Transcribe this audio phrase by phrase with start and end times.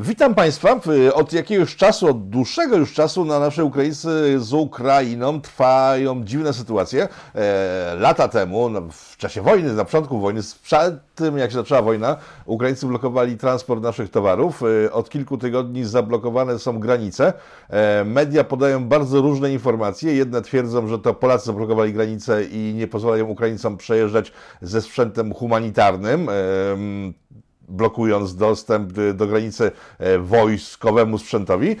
[0.00, 0.80] Witam Państwa.
[1.14, 7.08] Od jakiegoś czasu, od dłuższego już czasu na naszej Ukraińcy z Ukrainą trwają dziwne sytuacje.
[7.34, 12.16] E, lata temu, w czasie wojny, na początku wojny, przed tym jak się zaczęła wojna,
[12.46, 14.62] Ukraińcy blokowali transport naszych towarów.
[14.86, 17.32] E, od kilku tygodni zablokowane są granice.
[17.70, 20.14] E, media podają bardzo różne informacje.
[20.14, 26.28] Jedne twierdzą, że to Polacy zablokowali granice i nie pozwalają Ukraińcom przejeżdżać ze sprzętem humanitarnym
[27.68, 31.70] blokując dostęp do granicy e, wojskowemu sprzętowi.
[31.70, 31.76] E,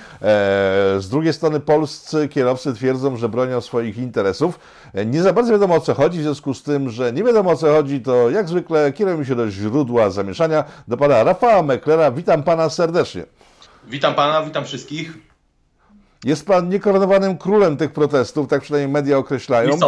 [0.98, 4.58] z drugiej strony polscy kierowcy twierdzą, że bronią swoich interesów.
[4.94, 7.50] E, nie za bardzo wiadomo o co chodzi, w związku z tym, że nie wiadomo
[7.50, 12.10] o co chodzi, to jak zwykle kierujemy się do źródła zamieszania, do pana Rafała Meklera.
[12.10, 13.24] Witam pana serdecznie.
[13.86, 15.27] Witam pana, witam wszystkich.
[16.24, 19.78] Jest pan niekoronowanym królem tych protestów, tak przynajmniej media określają.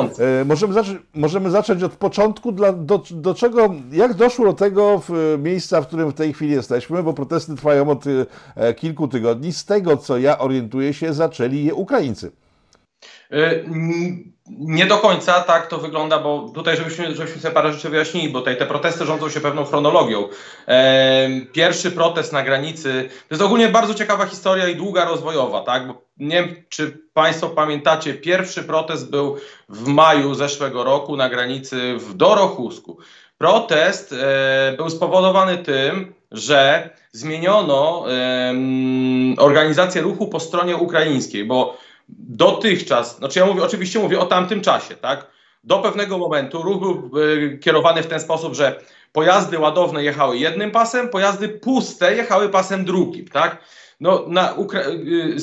[0.40, 5.02] E, możemy, zacząć, możemy zacząć od początku, dla, do, do czego, jak doszło do tego
[5.08, 8.04] w, miejsca, w którym w tej chwili jesteśmy, bo protesty trwają od
[8.56, 9.52] e, kilku tygodni.
[9.52, 12.32] Z tego, co ja orientuję się, zaczęli je Ukraińcy.
[13.32, 13.50] E,
[14.58, 18.38] nie do końca tak to wygląda, bo tutaj, żebyśmy, żebyśmy sobie parę rzeczy wyjaśnili, bo
[18.38, 20.28] tutaj te protesty rządzą się pewną chronologią.
[21.52, 25.86] Pierwszy protest na granicy, to jest ogólnie bardzo ciekawa historia i długa rozwojowa, tak?
[25.86, 29.36] Bo nie wiem, czy Państwo pamiętacie, pierwszy protest był
[29.68, 32.98] w maju zeszłego roku na granicy w Dorochusku.
[33.38, 38.54] Protest e, był spowodowany tym, że zmieniono e,
[39.38, 44.94] organizację ruchu po stronie ukraińskiej, bo dotychczas, znaczy ja mówię, oczywiście mówię o tamtym czasie,
[44.94, 45.26] tak?
[45.64, 48.80] Do pewnego momentu ruch był e, kierowany w ten sposób, że
[49.12, 53.64] pojazdy ładowne jechały jednym pasem, pojazdy puste jechały pasem drugim, tak?
[54.00, 55.40] No, na Ukra y,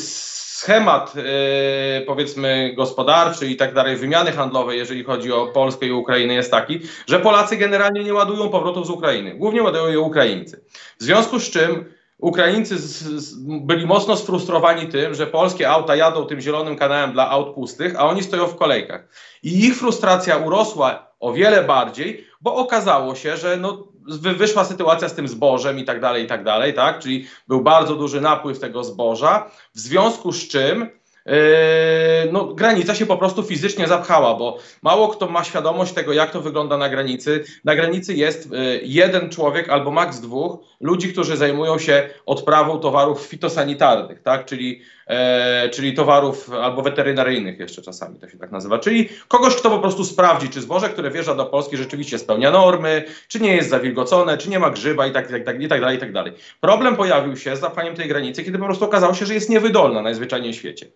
[0.58, 6.34] schemat yy, powiedzmy gospodarczy i tak dalej, wymiany handlowej, jeżeli chodzi o Polskę i Ukrainę
[6.34, 9.36] jest taki, że Polacy generalnie nie ładują powrotów z Ukrainy.
[9.36, 10.66] Głównie ładują je Ukraińcy.
[11.00, 11.86] W związku z czym
[12.18, 13.36] Ukraińcy z, z,
[13.66, 18.06] byli mocno sfrustrowani tym, że polskie auta jadą tym zielonym kanałem dla aut pustych, a
[18.06, 19.08] oni stoją w kolejkach.
[19.44, 25.14] I ich frustracja urosła o wiele bardziej, bo okazało się, że no, wyszła sytuacja z
[25.14, 27.00] tym zbożem i tak dalej, i tak dalej, tak?
[27.00, 30.90] Czyli był bardzo duży napływ tego zboża, w związku z czym
[31.28, 36.32] Yy, no, granica się po prostu fizycznie zapchała, bo mało kto ma świadomość tego, jak
[36.32, 37.44] to wygląda na granicy.
[37.64, 43.22] Na granicy jest yy, jeden człowiek albo maks dwóch ludzi, którzy zajmują się odprawą towarów
[43.22, 44.46] fitosanitarnych, tak?
[44.46, 48.80] czyli, e, czyli towarów albo weterynaryjnych jeszcze czasami to się tak nazywa.
[48.80, 53.06] Czyli kogoś, kto po prostu sprawdzi, czy zboże, które wjeżdża do Polski rzeczywiście spełnia normy,
[53.28, 55.82] czy nie jest zawilgocone, czy nie ma grzyba i tak, i tak, tak, i tak
[55.82, 56.34] dalej, i tak dalej.
[56.62, 60.02] Problem pojawił się z zapchaniem tej granicy, kiedy po prostu okazało się, że jest niewydolna
[60.02, 60.88] najzwyczajniej w świecie.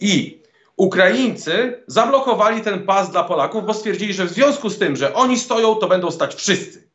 [0.00, 0.40] I
[0.76, 5.38] Ukraińcy zablokowali ten pas dla Polaków, bo stwierdzili, że w związku z tym, że oni
[5.38, 6.89] stoją, to będą stać wszyscy.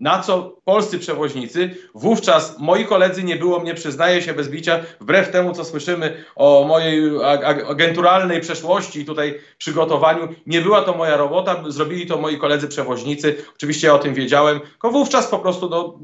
[0.00, 5.30] Na co polscy przewoźnicy, wówczas moi koledzy, nie było mnie, przyznaję się bez bicia, wbrew
[5.30, 7.10] temu, co słyszymy o mojej
[7.68, 13.36] agenturalnej przeszłości i tutaj przygotowaniu, nie była to moja robota, zrobili to moi koledzy przewoźnicy,
[13.56, 15.98] oczywiście ja o tym wiedziałem, tylko wówczas po prostu no,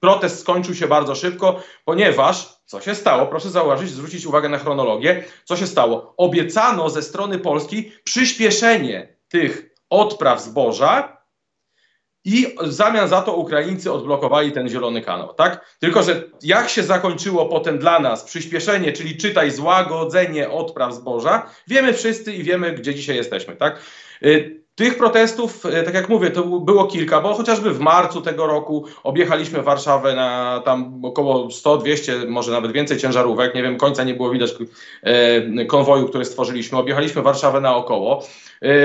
[0.00, 3.26] protest skończył się bardzo szybko, ponieważ co się stało?
[3.26, 5.24] Proszę zauważyć, zwrócić uwagę na chronologię.
[5.44, 6.14] Co się stało?
[6.16, 11.19] Obiecano ze strony Polski przyspieszenie tych odpraw zboża
[12.24, 15.76] i w zamian za to Ukraińcy odblokowali ten zielony kanał, tak?
[15.78, 21.92] Tylko, że jak się zakończyło potem dla nas przyspieszenie, czyli czytaj złagodzenie odpraw zboża, wiemy
[21.92, 23.80] wszyscy i wiemy, gdzie dzisiaj jesteśmy, tak?
[24.22, 28.46] Y, tych protestów, y, tak jak mówię, to było kilka, bo chociażby w marcu tego
[28.46, 33.54] roku objechaliśmy Warszawę na tam około 100, 200, może nawet więcej ciężarówek.
[33.54, 34.50] Nie wiem, końca nie było widać
[35.60, 36.78] y, konwoju, który stworzyliśmy.
[36.78, 38.24] Objechaliśmy Warszawę naokoło,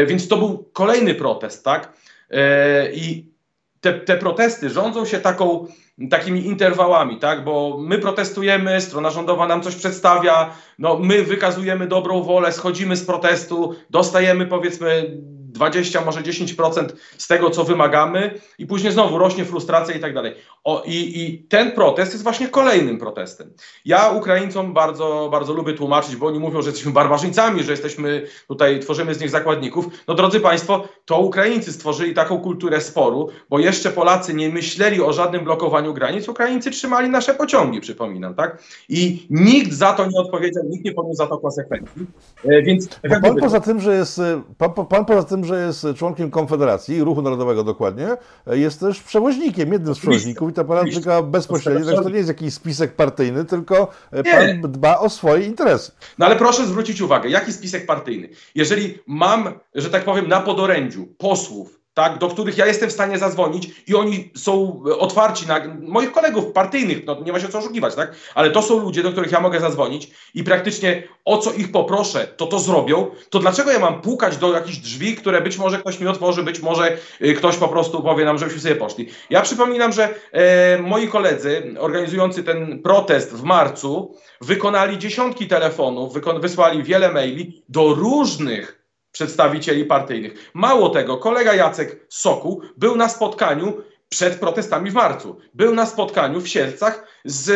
[0.08, 1.94] więc to był kolejny protest, tak?
[2.32, 3.36] E, I
[3.82, 5.68] te, te protesty rządzą się taką,
[6.10, 7.44] takimi interwałami, tak?
[7.44, 13.06] Bo my protestujemy, strona rządowa nam coś przedstawia, no my wykazujemy dobrą wolę, schodzimy z
[13.06, 15.18] protestu, dostajemy powiedzmy
[15.56, 20.36] 20, może 10% z tego, co wymagamy, i później znowu rośnie frustracja i tak dalej.
[20.64, 23.54] O, i, I ten protest jest właśnie kolejnym protestem.
[23.86, 28.80] Ja Ukraińcom bardzo, bardzo lubię tłumaczyć, bo oni mówią, że jesteśmy barbarzyńcami, że jesteśmy tutaj,
[28.80, 29.86] tworzymy z nich zakładników.
[30.08, 35.14] No drodzy Państwo, to Ukraińcy stworzyli taką kulturę sporu, bo jeszcze Polacy nie myśleli o
[35.14, 36.30] żadnym blokowaniu granic.
[36.30, 38.64] Ukraińcy trzymali nasze pociągi, przypominam, tak?
[38.90, 42.06] I nikt za to nie odpowiedział, nikt nie poniósł za to konsekwencji.
[42.46, 42.90] E, więc.
[43.22, 44.22] Pan poza tym, że jest,
[44.58, 48.08] pan, pan poza tym, że jest członkiem Konfederacji, Ruchu Narodowego dokładnie,
[48.48, 52.28] jest też przewoźnikiem, jednym z przewoźników i ta pana tyka bezpośrednio, także to nie jest
[52.28, 55.92] jakiś spisek partyjny, tylko e, pan dba o swoje interesy.
[56.18, 58.30] No ale proszę zwrócić uwagę, jaki spisek partyjny?
[58.56, 63.18] Jeżeli mam, że tak powiem, na podorędziu posłów tak, do których ja jestem w stanie
[63.18, 67.96] zadzwonić i oni są otwarci na moich kolegów partyjnych, no nie ma się co oszukiwać,
[67.96, 68.16] tak?
[68.36, 72.28] Ale to są ludzie, do których ja mogę zadzwonić i praktycznie o co ich poproszę,
[72.38, 76.00] to to zrobią, to dlaczego ja mam pukać do jakichś drzwi, które być może ktoś
[76.00, 79.10] mi otworzy, być może y, ktoś po prostu powie nam, żebyśmy sobie poszli.
[79.30, 86.42] Ja przypominam, że e, moi koledzy organizujący ten protest w marcu wykonali dziesiątki telefonów, wykon
[86.42, 88.85] wysłali wiele maili do różnych
[89.16, 90.52] przedstawicieli partyjnych.
[90.54, 93.74] Mało tego, kolega Jacek Soku był na spotkaniu
[94.10, 95.38] przed protestami w marcu.
[95.54, 97.50] Był na spotkaniu w Sielcach z,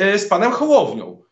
[0.00, 1.22] e, z panem Hołownią.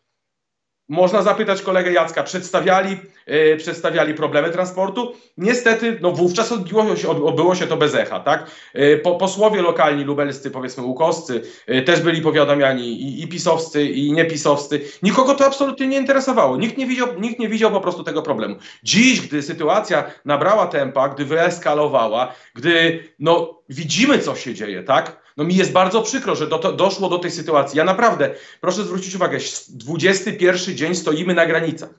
[0.89, 2.97] Można zapytać kolegę Jacka, przedstawiali,
[3.27, 5.13] yy, przedstawiali problemy transportu.
[5.37, 8.51] Niestety, no wówczas odbiło się, odbyło się to bez echa, tak?
[8.73, 14.11] Yy, po, posłowie lokalni lubelscy, powiedzmy łukowscy, yy, też byli powiadamiani i, i pisowscy, i
[14.11, 14.81] niepisowscy.
[15.03, 16.57] Nikogo to absolutnie nie interesowało.
[16.57, 18.55] Nikt nie, widział, nikt nie widział po prostu tego problemu.
[18.83, 25.26] Dziś, gdy sytuacja nabrała tempa, gdy wyeskalowała, gdy no, widzimy, co się dzieje, tak?
[25.37, 27.77] No mi jest bardzo przykro, że do doszło do tej sytuacji.
[27.77, 28.29] Ja naprawdę,
[28.61, 29.37] proszę zwrócić uwagę,
[29.69, 31.89] 21 dzień stoimy na granicach.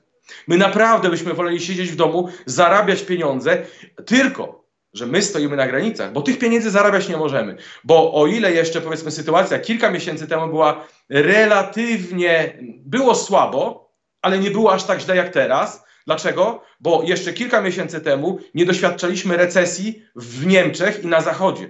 [0.47, 3.65] My naprawdę byśmy woleli siedzieć w domu, zarabiać pieniądze,
[4.05, 7.57] tylko że my stoimy na granicach, bo tych pieniędzy zarabiać nie możemy.
[7.83, 13.91] Bo o ile jeszcze powiedzmy sytuacja kilka miesięcy temu była relatywnie, było słabo,
[14.21, 15.83] ale nie było aż tak źle jak teraz.
[16.05, 16.63] Dlaczego?
[16.79, 21.69] Bo jeszcze kilka miesięcy temu nie doświadczaliśmy recesji w Niemczech i na Zachodzie.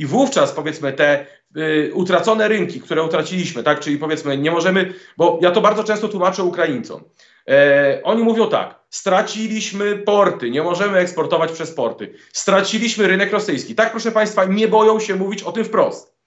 [0.00, 1.26] I wówczas powiedzmy te
[1.56, 6.08] y, utracone rynki, które utraciliśmy, tak, czyli powiedzmy nie możemy, bo ja to bardzo często
[6.08, 7.04] tłumaczę Ukraińcom.
[7.48, 13.74] E, oni mówią tak, straciliśmy porty, nie możemy eksportować przez porty, straciliśmy rynek rosyjski.
[13.74, 16.19] Tak, proszę Państwa, nie boją się mówić o tym wprost.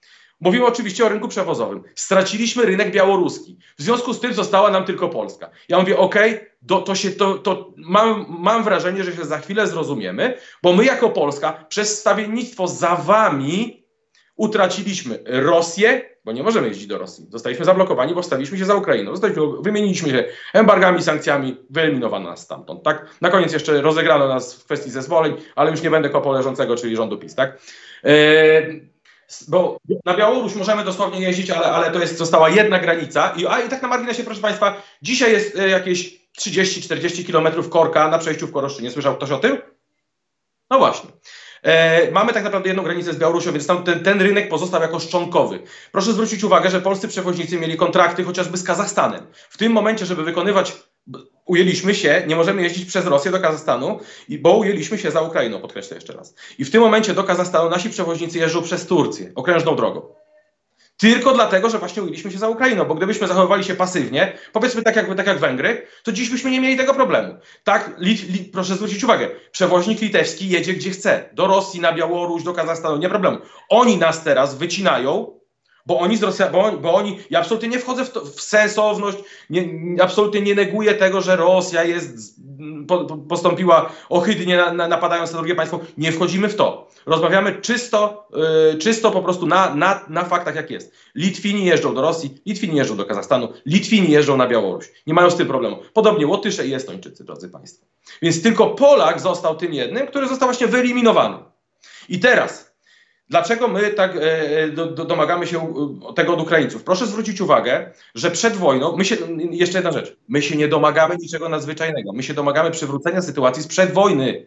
[0.44, 1.82] Mówimy oczywiście o rynku przewozowym.
[1.94, 3.58] Straciliśmy rynek białoruski.
[3.78, 5.50] W związku z tym została nam tylko Polska.
[5.68, 6.14] Ja mówię, ok,
[6.84, 11.10] to się, to, to mam, mam wrażenie, że się za chwilę zrozumiemy, bo my jako
[11.10, 13.84] Polska przez stawiennictwo za wami
[14.36, 17.26] utraciliśmy Rosję, bo nie możemy jeździć do Rosji.
[17.30, 19.10] Zostaliśmy zablokowani, bo stawiliśmy się za Ukrainą.
[19.10, 22.82] Zostaliśmy, wymieniliśmy się embargami, sankcjami, wyeliminowano nas stamtąd.
[22.82, 23.06] Tak?
[23.20, 26.96] Na koniec jeszcze rozegrano nas w kwestii zezwoleń, ale już nie będę kopał leżącego, czyli
[26.96, 27.34] rządu PiS.
[27.34, 27.58] Tak?
[28.04, 28.93] Yy,
[29.48, 33.34] bo na Białoruś możemy dosłownie jeździć, ale, ale to jest, została jedna granica.
[33.36, 38.08] I, a i tak na marginesie, proszę Państwa, dzisiaj jest e, jakieś 30-40 kilometrów korka
[38.08, 38.90] na przejściu w Koroszczynie.
[38.90, 39.58] Słyszał ktoś o tym?
[40.70, 41.10] No właśnie.
[41.62, 45.00] E, mamy tak naprawdę jedną granicę z Białorusią, więc tam ten, ten, rynek pozostał jako
[45.00, 45.62] szczonkowy.
[45.92, 49.26] Proszę zwrócić uwagę, że polscy przewoźnicy mieli kontrakty chociażby z Kazachstanem.
[49.32, 50.72] W tym momencie, żeby wykonywać
[51.44, 55.94] ujęliśmy się, nie możemy jeździć przez Rosję do Kazachstanu, bo ujęliśmy się za Ukrainą, podkreślę
[55.96, 56.34] jeszcze raz.
[56.58, 60.14] I w tym momencie do Kazachstanu nasi przewoźnicy jeżdżą przez Turcję, okrężną drogą.
[60.96, 64.96] Tylko dlatego, że właśnie ujęliśmy się za Ukrainą, bo gdybyśmy zachowywali się pasywnie, powiedzmy tak
[64.96, 67.34] jak, tak jak Węgry, to dziś byśmy nie mieli tego problemu.
[67.64, 68.00] Tak,
[68.52, 73.08] proszę zwrócić uwagę, przewoźnik litewski jedzie gdzie chce, do Rosji, na Białoruś, do Kazachstanu, nie
[73.08, 73.38] problemu.
[73.68, 75.40] Oni nas teraz wycinają
[75.86, 79.18] bo oni z Rosja, bo, bo oni, ja absolutnie nie wchodzę w, to, w sensowność,
[79.50, 79.68] nie,
[80.02, 82.40] absolutnie nie neguję tego, że Rosja jest,
[82.88, 85.80] po, postąpiła ohydnie na, na, napadając na drugie państwo.
[85.98, 86.88] Nie wchodzimy w to.
[87.06, 88.28] Rozmawiamy czysto,
[88.72, 90.92] yy, czysto po prostu na, na, na faktach, jak jest.
[91.14, 94.90] Litwini jeżdżą do Rosji, Litwini jeżdżą do Kazachstanu, Litwini jeżdżą na Białoruś.
[95.06, 95.78] Nie mają z tym problemu.
[95.92, 97.86] Podobnie Łotysze i Estończycy, drodzy Państwo.
[98.22, 101.36] Więc tylko Polak został tym jednym, który został właśnie wyeliminowany.
[102.08, 102.73] I teraz
[103.28, 104.20] Dlaczego my tak e,
[104.58, 105.74] e, do, do, domagamy się
[106.14, 106.84] tego od Ukraińców?
[106.84, 109.16] Proszę zwrócić uwagę, że przed wojną, my się,
[109.50, 113.92] jeszcze jedna rzecz, my się nie domagamy niczego nadzwyczajnego, my się domagamy przywrócenia sytuacji sprzed
[113.92, 114.46] wojny.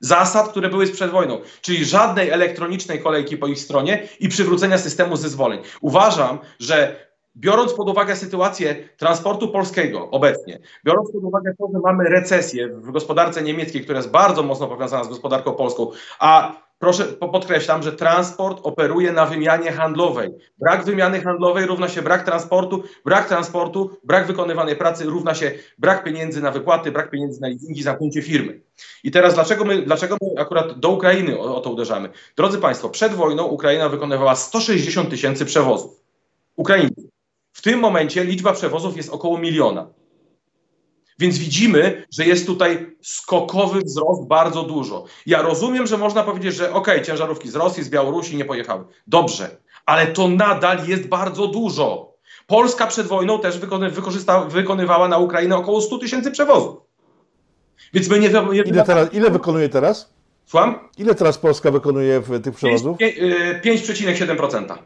[0.00, 5.16] Zasad, które były sprzed wojną, czyli żadnej elektronicznej kolejki po ich stronie i przywrócenia systemu
[5.16, 5.60] zezwoleń.
[5.80, 7.06] Uważam, że
[7.36, 12.90] biorąc pod uwagę sytuację transportu polskiego obecnie, biorąc pod uwagę to, że mamy recesję w
[12.90, 18.60] gospodarce niemieckiej, która jest bardzo mocno powiązana z gospodarką polską, a proszę, podkreślam, że transport
[18.62, 20.30] operuje na wymianie handlowej.
[20.58, 26.04] Brak wymiany handlowej równa się brak transportu, brak transportu, brak wykonywanej pracy równa się brak
[26.04, 28.60] pieniędzy na wypłaty, brak pieniędzy na leasingi, zamknięcie firmy.
[29.04, 32.08] I teraz dlaczego my, dlaczego my akurat do Ukrainy o, o to uderzamy?
[32.36, 36.00] Drodzy Państwo, przed wojną Ukraina wykonywała 160 tysięcy przewozów.
[36.56, 37.04] Ukraińców.
[37.52, 39.86] W tym momencie liczba przewozów jest około miliona.
[41.18, 45.04] Więc widzimy, że jest tutaj skokowy wzrost bardzo dużo.
[45.26, 48.84] Ja rozumiem, że można powiedzieć, że ok, ciężarówki z Rosji, z Białorusi nie pojechały.
[49.06, 49.56] Dobrze,
[49.86, 52.16] ale to nadal jest bardzo dużo.
[52.46, 53.90] Polska przed wojną też wykony,
[54.48, 56.76] wykonywała na Ukrainę około 100 tysięcy przewozów.
[57.94, 60.14] Więc my nie, nie ile, teraz, ile wykonuje teraz?
[60.46, 60.88] Słucham?
[60.98, 62.98] Ile teraz Polska wykonuje w tych przewozów?
[62.98, 64.78] 5,7%.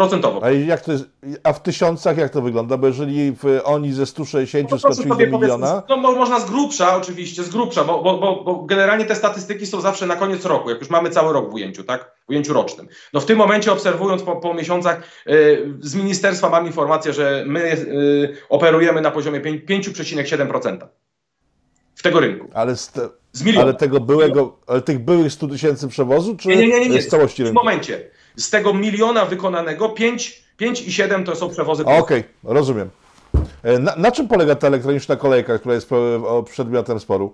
[0.00, 0.40] Procentowo.
[0.44, 1.04] A, jak to jest,
[1.42, 2.76] a w tysiącach jak to wygląda?
[2.76, 5.82] Bo jeżeli w, oni ze 160 No, skoczyli do miliona...
[5.88, 9.66] No mo- można z grubsza oczywiście, z grubsza, bo, bo, bo, bo generalnie te statystyki
[9.66, 12.12] są zawsze na koniec roku, jak już mamy cały rok w ujęciu, tak?
[12.26, 12.88] W ujęciu rocznym.
[13.12, 17.72] No w tym momencie obserwując po, po miesiącach y, z ministerstwa mam informację, że my
[17.72, 20.78] y, operujemy na poziomie pięć- 5,7%
[21.94, 22.48] w tego rynku.
[22.54, 23.64] Ale, z miliona.
[23.64, 27.08] ale tego byłego, ale tych byłych 100 tysięcy przewozu, czy Nie, nie, nie, nie, z
[27.08, 27.64] całości W tym rynku?
[27.64, 28.10] momencie
[28.40, 31.84] z tego miliona wykonanego 5, 5,7 to są przewozy.
[31.84, 32.90] Okej, rozumiem.
[33.62, 37.32] E, Na, na czym polega ta elektroniczna kolejka, która jest o, przedmiotem sporu?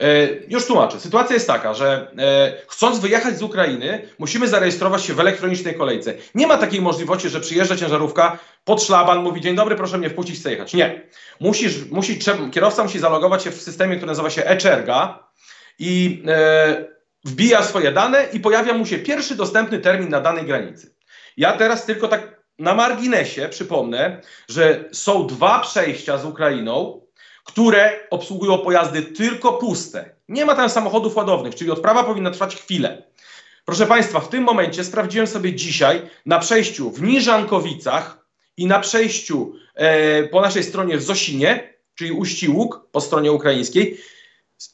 [0.00, 1.00] E, Już tłumaczę.
[1.00, 6.14] Sytuacja jest taka, że e, chcąc wyjechać z Ukrainy, musimy zarejestrować się w elektronicznej kolejce.
[6.34, 10.38] Nie ma takiej możliwości, że przyjeżdża ciężarówka pod szlaban, mówi dzień dobry, proszę mnie wpuścić,
[10.40, 10.74] chcę jechać.
[10.74, 11.02] Nie.
[11.40, 12.18] Musisz, musi,
[12.52, 15.28] kierowca musi zalogować się w systemie, który nazywa się e-czerga
[15.78, 20.94] i e, wbija swoje dane i pojawia mu się pierwszy dostępny termin na danej granicy.
[21.36, 27.00] Ja teraz tylko tak na marginesie przypomnę, że są dwa przejścia z Ukrainą,
[27.44, 30.14] które obsługują pojazdy tylko puste.
[30.28, 33.02] Nie ma tam samochodów ładownych, czyli odprawa powinna trwać chwilę.
[33.64, 39.52] Proszę Państwa, w tym momencie sprawdziłem sobie dzisiaj na przejściu w Niżankowicach i na przejściu
[39.74, 43.98] e, po naszej stronie w Zosinie, czyli Uści Łuk po stronie ukraińskiej,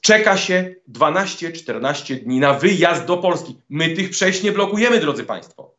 [0.01, 3.61] czeka się 12-14 dni na wyjazd do Polski.
[3.69, 5.75] My tych przejść nie blokujemy, drodzy Państwo.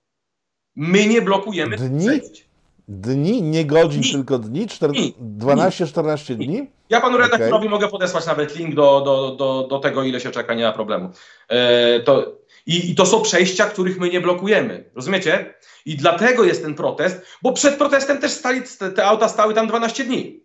[0.75, 2.05] My nie blokujemy Dni?
[2.05, 2.45] przejść.
[2.87, 4.11] Dni, nie godzin, Dni.
[4.11, 4.67] tylko dni?
[4.67, 4.91] Czter...
[4.91, 5.13] Dni.
[5.37, 6.67] 12-14 dni?
[6.89, 10.53] Ja panu redaktorowi mogę podesłać nawet link do, do, do, do tego, ile się czeka,
[10.53, 11.09] nie ma problemu.
[11.49, 14.89] E, to, i, I to są przejścia, których my nie blokujemy.
[14.95, 15.53] Rozumiecie?
[15.85, 19.67] I dlatego jest ten protest, bo przed protestem też stali, te, te auta stały tam
[19.67, 20.43] 12 dni.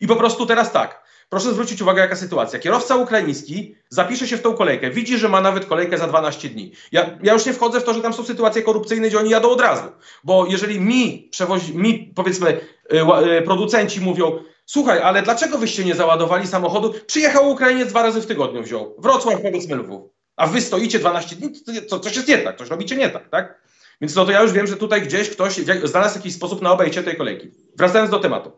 [0.00, 1.01] I po prostu teraz tak.
[1.32, 2.58] Proszę zwrócić uwagę, jaka sytuacja.
[2.58, 6.72] Kierowca ukraiński zapisze się w tą kolejkę, widzi, że ma nawet kolejkę za 12 dni.
[6.92, 9.50] Ja, ja już nie wchodzę w to, że tam są sytuacje korupcyjne, gdzie oni jadą
[9.50, 9.82] od razu.
[10.24, 12.60] Bo jeżeli mi, przewozi, mi powiedzmy,
[12.92, 16.94] y, y, producenci mówią, słuchaj, ale dlaczego wyście nie załadowali samochodu?
[17.06, 18.96] Przyjechał Ukrainiec dwa razy w tygodniu wziął.
[18.98, 20.10] Wrocław, powiedzmy Lwów.
[20.36, 21.52] A wy stoicie 12 dni,
[21.90, 23.62] to, coś jest nie tak, coś robicie nie tak, tak?
[24.00, 27.02] Więc no to ja już wiem, że tutaj gdzieś ktoś znalazł jakiś sposób na obejście
[27.02, 27.50] tej kolejki.
[27.76, 28.52] Wracając do tematu.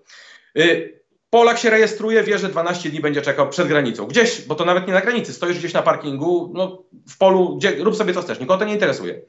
[0.59, 1.04] Y,
[1.35, 4.07] Polak się rejestruje, wie, że 12 dni będzie czekał przed granicą.
[4.07, 7.71] Gdzieś, bo to nawet nie na granicy, stoisz gdzieś na parkingu, no, w polu, gdzie,
[7.71, 9.23] rób sobie co chcesz, nikogo to nie interesuje.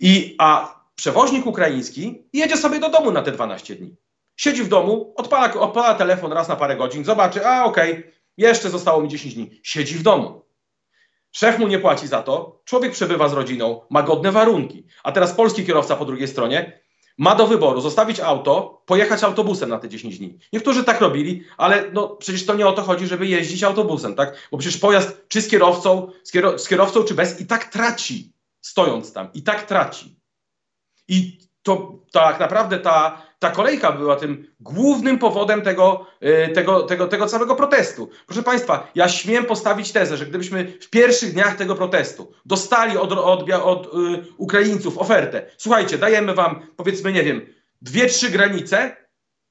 [0.00, 3.96] I, a przewoźnik ukraiński jedzie sobie do domu na te 12 dni.
[4.36, 9.02] Siedzi w domu, odpala, odpala telefon raz na parę godzin, zobaczy, a okej, jeszcze zostało
[9.02, 9.60] mi 10 dni.
[9.62, 10.42] Siedzi w domu.
[11.32, 14.86] Szef mu nie płaci za to, człowiek przebywa z rodziną, ma godne warunki.
[15.02, 16.80] A teraz polski kierowca po drugiej stronie
[17.18, 20.38] ma do wyboru zostawić auto, pojechać autobusem na te 10 dni.
[20.52, 24.48] Niektórzy tak robili, ale no przecież to nie o to chodzi, żeby jeździć autobusem, tak?
[24.50, 28.32] Bo przecież pojazd czy z kierowcą, z, kiero- z kierowcą czy bez i tak traci,
[28.60, 30.16] stojąc tam, i tak traci.
[31.08, 37.06] I to tak naprawdę ta, ta kolejka była tym głównym powodem tego, y, tego, tego,
[37.06, 38.10] tego całego protestu.
[38.26, 43.12] Proszę Państwa, ja śmiem postawić tezę, że gdybyśmy w pierwszych dniach tego protestu dostali od,
[43.12, 43.88] od, od, y,
[44.36, 47.46] Ukraińców ofertę, słuchajcie, dajemy Wam, powiedzmy, nie wiem,
[47.82, 48.96] dwie, trzy granice,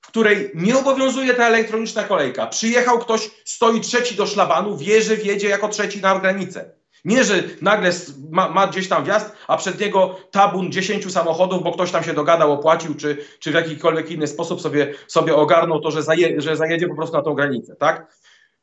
[0.01, 2.47] w której nie obowiązuje ta elektroniczna kolejka.
[2.47, 6.71] Przyjechał ktoś, stoi trzeci do szlabanu, wie, że wjedzie jako trzeci na granicę.
[7.05, 7.91] Nie, że nagle
[8.31, 12.13] ma, ma gdzieś tam wjazd, a przed niego tabun 10 samochodów, bo ktoś tam się
[12.13, 16.57] dogadał, opłacił, czy, czy w jakikolwiek inny sposób sobie, sobie ogarnął to, że, zaje, że
[16.57, 18.15] zajedzie po prostu na tą granicę, tak?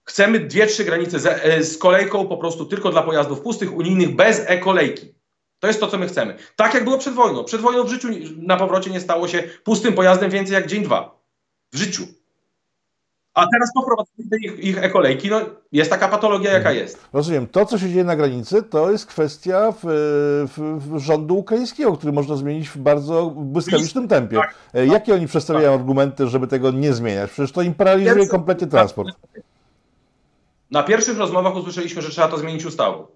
[0.05, 4.17] Chcemy dwie, trzy granice z, e, z kolejką po prostu tylko dla pojazdów pustych, unijnych,
[4.17, 5.15] bez e-kolejki.
[5.59, 6.37] To jest to, co my chcemy.
[6.57, 7.45] Tak jak było przed wojną.
[7.45, 11.23] Przed wojną w życiu na powrocie nie stało się pustym pojazdem więcej jak dzień, dwa.
[11.73, 12.07] W życiu.
[13.35, 15.41] A teraz poprowadzenie ich, ich e-kolejki, no
[15.73, 17.09] jest taka patologia, jaka jest.
[17.13, 17.47] Rozumiem.
[17.47, 19.79] To, co się dzieje na granicy, to jest kwestia w,
[20.57, 24.37] w, w rządu ukraińskiego, który można zmienić w bardzo błyskawicznym tempie.
[24.37, 24.55] Tak.
[24.75, 27.31] E, Jakie oni przedstawiają argumenty, żeby tego nie zmieniać?
[27.31, 29.09] Przecież to im paraliżuje kompletnie transport.
[30.71, 33.07] Na pierwszych rozmowach usłyszeliśmy, że trzeba to zmienić ustawą.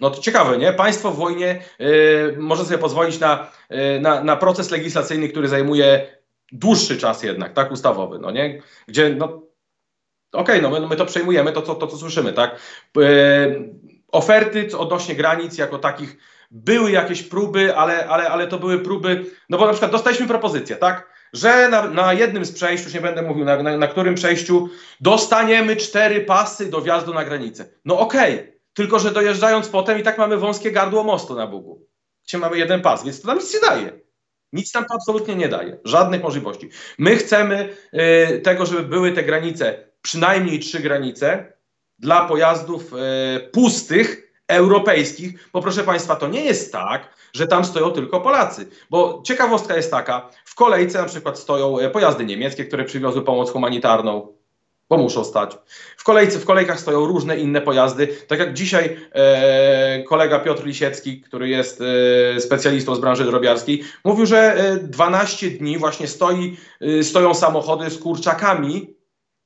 [0.00, 0.72] No to ciekawe, nie?
[0.72, 6.15] Państwo w wojnie y, może sobie pozwolić na, y, na, na proces legislacyjny, który zajmuje
[6.52, 7.72] dłuższy czas jednak, tak?
[7.72, 8.62] Ustawowy, no nie?
[8.88, 9.42] Gdzie, no
[10.32, 12.56] okej, no my, my to przejmujemy, to, co- to co słyszymy, tak?
[12.98, 13.74] Y,
[14.12, 16.16] oferty odnośnie granic jako takich
[16.50, 20.76] były jakieś próby, ale, ale, ale to były próby, no bo na przykład dostaliśmy propozycję,
[20.76, 21.16] tak?
[21.32, 24.68] Że na, na jednym z przejść, już nie będę mówił na, na, na którym przejściu,
[25.00, 27.68] dostaniemy cztery pasy do wjazdu na granicę.
[27.84, 31.86] No okej, tylko że dojeżdżając potem i tak mamy wąskie gardło mostu na Bugu,
[32.26, 34.05] gdzie mamy jeden pas, więc to nam nic nie daje.
[34.56, 35.78] Nic nam to absolutnie nie daje.
[35.84, 36.68] Żadnych możliwości.
[36.98, 37.76] My chcemy
[38.34, 41.52] y, tego, żeby były te granice, przynajmniej trzy granice,
[41.98, 47.90] dla pojazdów y, pustych, europejskich, bo proszę Państwa, to nie jest tak, że tam stoją
[47.90, 48.68] tylko Polacy.
[48.90, 53.50] Bo ciekawostka jest taka, w kolejce na przykład stoją e, pojazdy niemieckie, które przywiozły pomoc
[53.50, 54.35] humanitarną,
[54.88, 55.58] bo muszą stać.
[55.96, 58.08] W, kolejce, w kolejkach stoją różne inne pojazdy.
[58.28, 61.82] Tak jak dzisiaj e, kolega Piotr Lisiecki, który jest
[62.36, 67.90] e, specjalistą z branży drobiarskiej, mówił, że e, 12 dni właśnie stoi, e, stoją samochody
[67.90, 68.94] z kurczakami,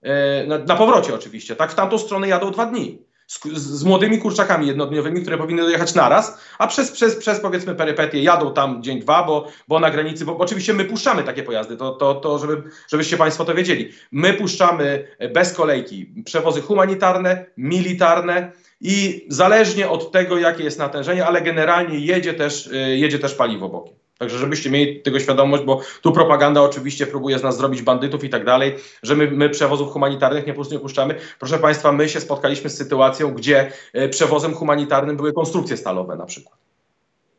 [0.03, 1.73] e, na, na powrocie oczywiście, tak?
[1.73, 6.39] W tamtą stronę jadą dwa dni z, z, młodymi kurczakami jednodniowymi, które powinny dojechać naraz,
[6.59, 10.39] a przez, przez, przez powiedzmy perypetie jadą tam dzień, dwa, bo, bo na granicy, bo,
[10.39, 13.93] oczywiście my puszczamy takie pojazdy, to, to, to żeby, żebyście Państwo to wiedzieli.
[14.13, 21.43] My puszczamy bez kolejki przewozy humanitarne, militarne i zależnie od tego, jakie jest natężenie, ale
[21.43, 24.00] generalnie jedzie też, jedzie też paliwo bokiem.
[24.21, 28.31] Także żebyście mieli tego świadomość, bo tu propaganda oczywiście próbuje z nas zrobić bandytów i
[28.31, 31.15] tak dalej, że my, my przewozów humanitarnych nie, nie puszczamy.
[31.39, 36.27] Proszę Państwa, my się spotkaliśmy z sytuacją, gdzie e, przewozem humanitarnym były konstrukcje stalowe na
[36.27, 36.59] przykład.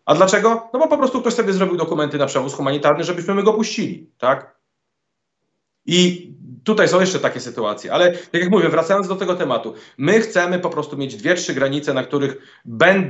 [0.05, 0.69] A dlaczego?
[0.73, 4.09] No bo po prostu ktoś sobie zrobił dokumenty na przewóz humanitarny, żebyśmy my go puścili,
[4.17, 4.55] tak?
[5.85, 6.31] I
[6.63, 10.59] tutaj są jeszcze takie sytuacje, ale tak jak mówię, wracając do tego tematu, my chcemy
[10.59, 12.61] po prostu mieć dwie, trzy granice, na których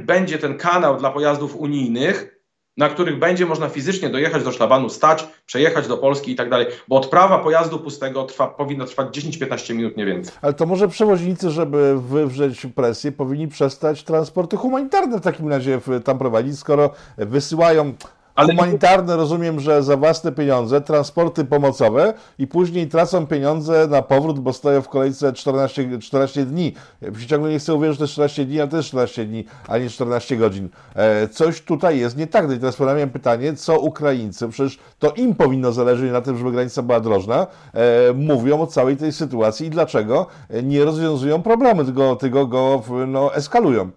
[0.06, 2.41] będzie ten kanał dla pojazdów unijnych,
[2.82, 6.68] na których będzie można fizycznie dojechać do szlabanu, stać, przejechać do Polski i tak dalej,
[6.88, 10.34] bo odprawa pojazdu pustego trwa, powinna trwać 10-15 minut, nie więcej.
[10.42, 16.18] Ale to może przewoźnicy, żeby wywrzeć presję, powinni przestać transporty humanitarne w takim razie tam
[16.18, 17.94] prowadzić, skoro wysyłają
[18.36, 24.40] ale humanitarne rozumiem, że za własne pieniądze, transporty pomocowe i później tracą pieniądze na powrót,
[24.40, 26.74] bo stoją w kolejce 14, 14 dni.
[27.02, 29.46] W ciągu nie chcę uwierzyć, że to jest 14 dni, ale to jest 14 dni,
[29.68, 30.70] a nie 14 godzin.
[30.96, 32.48] E, coś tutaj jest nie tak.
[32.48, 36.52] No I teraz pojawiam pytanie, co Ukraińcy, przecież to im powinno zależeć na tym, żeby
[36.52, 40.28] granica była drożna, e, mówią o całej tej sytuacji i dlaczego
[40.64, 43.92] nie rozwiązują problemu, tylko, tylko go no, eskalują.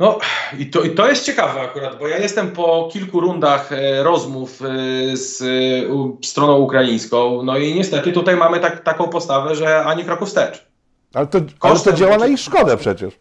[0.00, 0.18] No
[0.58, 4.62] i to, i to jest ciekawe akurat, bo ja jestem po kilku rundach e, rozmów
[4.62, 10.04] e, z e, stroną ukraińską, no i niestety tutaj mamy tak, taką postawę, że ani
[10.04, 10.66] kroku wstecz.
[11.14, 13.14] Ale to, ale to działa na ich szkodę przecież.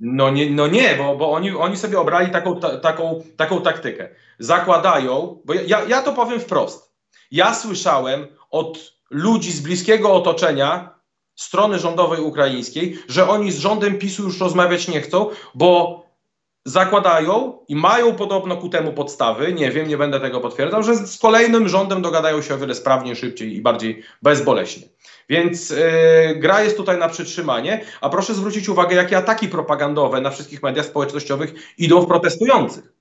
[0.00, 4.08] No nie, no nie bo, bo oni, oni sobie obrali taką, ta, taką, taką taktykę.
[4.38, 6.92] Zakładają, bo ja, ja to powiem wprost.
[7.30, 10.99] Ja słyszałem od ludzi z bliskiego otoczenia,
[11.40, 16.00] strony rządowej ukraińskiej, że oni z rządem PiSu już rozmawiać nie chcą, bo
[16.64, 21.18] zakładają i mają podobno ku temu podstawy, nie wiem, nie będę tego potwierdzał, że z
[21.18, 24.88] kolejnym rządem dogadają się o wiele sprawniej, szybciej i bardziej bezboleśnie.
[25.28, 25.76] Więc yy,
[26.36, 30.86] gra jest tutaj na przytrzymanie, a proszę zwrócić uwagę, jakie ataki propagandowe na wszystkich mediach
[30.86, 32.99] społecznościowych idą w protestujących.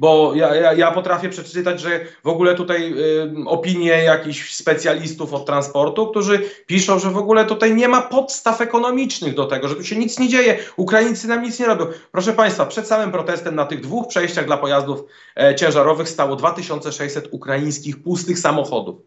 [0.00, 5.46] Bo ja, ja, ja potrafię przeczytać, że w ogóle tutaj y, opinie jakichś specjalistów od
[5.46, 9.84] transportu, którzy piszą, że w ogóle tutaj nie ma podstaw ekonomicznych do tego, że tu
[9.84, 11.86] się nic nie dzieje, Ukraińcy nam nic nie robią.
[12.12, 15.04] Proszę Państwa, przed samym protestem na tych dwóch przejściach dla pojazdów
[15.36, 19.00] e, ciężarowych stało 2600 ukraińskich pustych samochodów.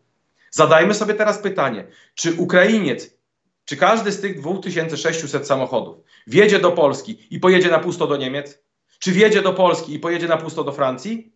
[0.52, 3.18] Zadajmy sobie teraz pytanie, czy Ukrainiec,
[3.66, 8.63] czy każdy z tych 2600 samochodów wjedzie do Polski i pojedzie na pusto do Niemiec?
[9.04, 11.34] Czy wjedzie do Polski i pojedzie na pusto do Francji?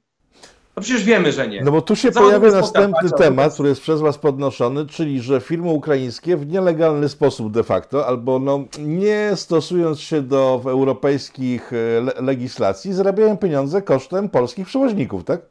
[0.75, 1.61] No przecież wiemy, że nie.
[1.61, 5.69] No bo tu się pojawia następny temat, który jest przez Was podnoszony, czyli że firmy
[5.69, 12.93] ukraińskie w nielegalny sposób de facto, albo no, nie stosując się do europejskich e, legislacji,
[12.93, 15.41] zarabiają pieniądze kosztem polskich przewoźników, tak?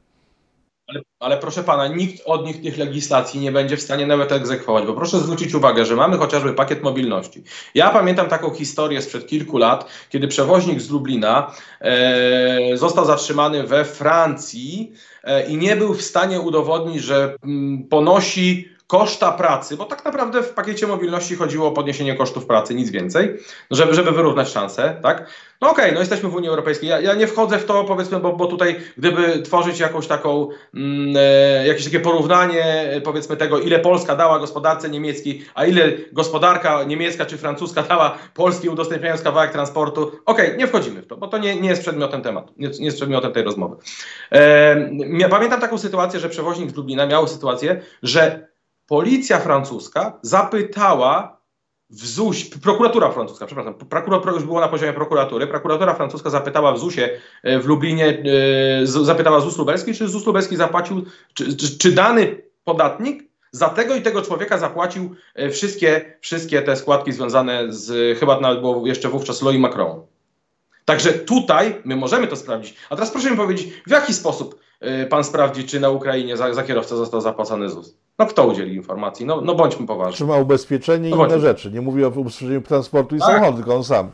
[0.89, 4.87] Ale, ale, proszę pana, nikt od nich tych legislacji nie będzie w stanie nawet egzekwować,
[4.87, 7.43] bo proszę zwrócić uwagę, że mamy chociażby pakiet mobilności.
[7.75, 13.85] Ja pamiętam taką historię sprzed kilku lat, kiedy przewoźnik z Lublina e, został zatrzymany we
[13.85, 14.93] Francji
[15.25, 20.05] e, i nie był w stanie udowodnić, że m, mm, ponosi koszta pracy, bo tak
[20.05, 23.39] naprawdę w pakiecie mobilności chodziło o podniesienie kosztów pracy, nic więcej,
[23.71, 25.31] żeby, żeby wyrównać szanse, tak?
[25.61, 26.89] No okej, okay, no jesteśmy w Unii Europejskiej.
[26.89, 31.17] Ja, ja, nie wchodzę w to, powiedzmy, bo, bo tutaj gdyby tworzyć jakąś taką, mm,
[31.17, 37.27] e, jakieś takie porównanie, powiedzmy tego, ile Polska dała gospodarce niemieckiej, a ile gospodarka niemiecka
[37.27, 41.39] czy francuska dała Polskiej udostępniając kawałek transportu, okej, okay, nie wchodzimy w to, bo to
[41.39, 43.77] nie, nie jest przedmiotem tematu, nie, nie jest przedmiotem tej rozmowy.
[44.33, 48.56] E, pamiętam taką sytuację, że przewoźnik z Lublina miał sytuację, że
[48.87, 51.37] policja francuska zapytała
[51.91, 56.79] w ZUS, prokuratura francuska, przepraszam, prokuratura już było na poziomie prokuratury, prokuratura francuska zapytała w
[56.79, 57.11] ZUSie
[57.43, 58.23] e, w Lublinie,
[58.83, 64.03] e, zapytała ZUS lubelski, czy ZUS lubelski zapłacił, czy, czy, dany podatnik za tego i
[64.03, 69.43] tego człowieka zapłacił e, wszystkie, wszystkie te składki związane z, chyba nawet było jeszcze wówczas
[69.43, 70.03] Louis Macron.
[70.85, 72.77] Także tutaj my możemy to sprawdzić.
[72.91, 74.66] A teraz proszę mi powiedzieć, w jaki sposób
[75.11, 77.95] pan sprawdzi, czy na Ukrainie za, za kierowcę został zapłacony ZUS?
[78.19, 79.27] No kto udzieli informacji?
[79.27, 80.17] No, no bądźmy poważni.
[80.19, 81.41] Czy ma ubezpieczenie i No inne bądźmy.
[81.49, 81.71] rzeczy.
[81.73, 83.29] Nie mówię o ubezpieczeniu transportu i Tak.
[83.29, 84.11] samochodu, tylko on sam.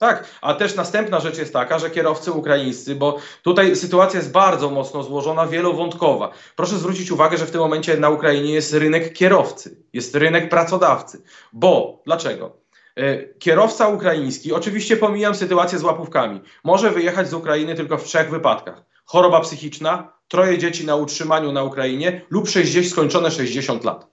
[0.00, 4.70] Tak, a też następna rzecz jest taka, że kierowcy ukraińscy, bo tutaj sytuacja jest bardzo
[4.70, 6.30] mocno złożona, wielowątkowa.
[6.56, 11.22] Proszę zwrócić uwagę, że w tym momencie na Ukrainie jest rynek kierowcy, jest rynek pracodawcy.
[11.52, 12.56] Bo dlaczego?
[12.98, 18.30] E, Kierowca ukraiński, oczywiście pomijam sytuację z łapówkami, może wyjechać z Ukrainy tylko w trzech
[18.30, 18.84] wypadkach.
[19.04, 24.06] Choroba psychiczna, troje dzieci na utrzymaniu na Ukrainie lub 60, skończone 60 lat.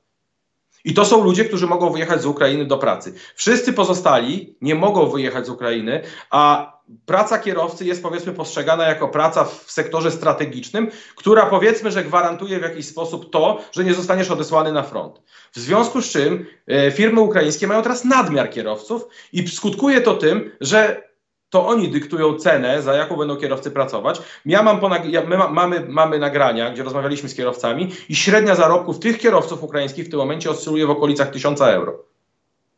[0.85, 3.13] I to są ludzie, którzy mogą wyjechać z Ukrainy do pracy.
[3.35, 6.74] Wszyscy pozostali nie mogą wyjechać z Ukrainy, a
[7.05, 12.63] praca kierowcy jest powiedzmy postrzegana jako praca w sektorze strategicznym, która powiedzmy, że gwarantuje w
[12.63, 15.21] jakiś sposób to, że nie zostaniesz odesłany na front.
[15.53, 20.51] W związku z czym e, firmy ukraińskie mają teraz nadmiar kierowców i skutkuje to tym,
[20.61, 21.05] że
[21.49, 24.21] to oni dyktują cenę, za jaką będą kierowcy pracować.
[24.45, 28.55] Ja mam ponag- ja, my ma, mamy, mamy nagrania, gdzie rozmawialiśmy z kierowcami i średnia
[28.55, 32.14] zarobków tych kierowców ukraińskich w tym momencie oscyluje w okolicach 1000 euro.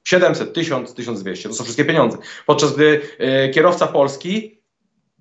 [0.08, 2.18] 700, 1000, 1200 to są wszystkie pieniądze.
[2.46, 4.62] Podczas gdy e, kierowca polski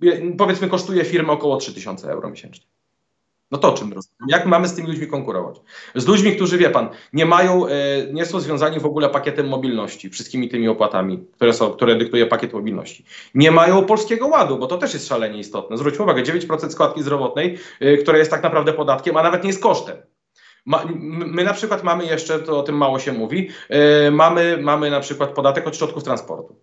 [0.03, 2.67] e, powiedzmy kosztuje firmę około 3000 euro miesięcznie.
[3.51, 4.29] No to czym rozmawiam?
[4.29, 5.57] Jak mamy z tymi ludźmi konkurować?
[5.95, 7.73] Z ludźmi, którzy, wie pan, nie mają, e,
[8.13, 12.53] nie są związani w ogóle pakietem mobilności, wszystkimi tymi opłatami, które, są, które dyktuje pakiet
[12.53, 13.05] mobilności.
[13.35, 15.79] Nie mają polskiego ładu, bo to też jest szalenie istotne.
[15.79, 17.59] Zwróćmy uwagę, 9% składki zdrowotnej,
[18.03, 19.97] która jest tak naprawdę podatkiem, a nawet nie jest kosztem.
[20.67, 25.01] My na przykład mamy jeszcze, to o tym mało się mówi, e, mamy, mamy na
[25.01, 26.57] przykład podatek od środków transportu,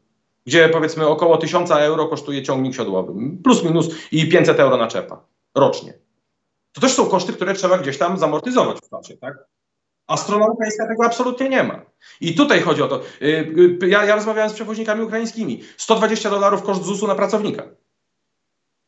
[0.45, 3.13] gdzie powiedzmy około 1000 euro kosztuje ciągnik siodłowy,
[3.43, 5.93] plus minus i 500 euro naczepa rocznie.
[6.73, 9.33] To też są koszty, które trzeba gdzieś tam zamortyzować w czasie, tak?
[10.17, 11.81] Strona ukraińska tego absolutnie nie ma.
[12.21, 13.01] I tutaj chodzi o to.
[13.21, 13.25] y,
[13.83, 15.63] y, Ja, ja rozmawiałem z przewoźnikami ukraińskimi.
[15.77, 17.63] 120 dolarów koszt ZUS-u na pracownika.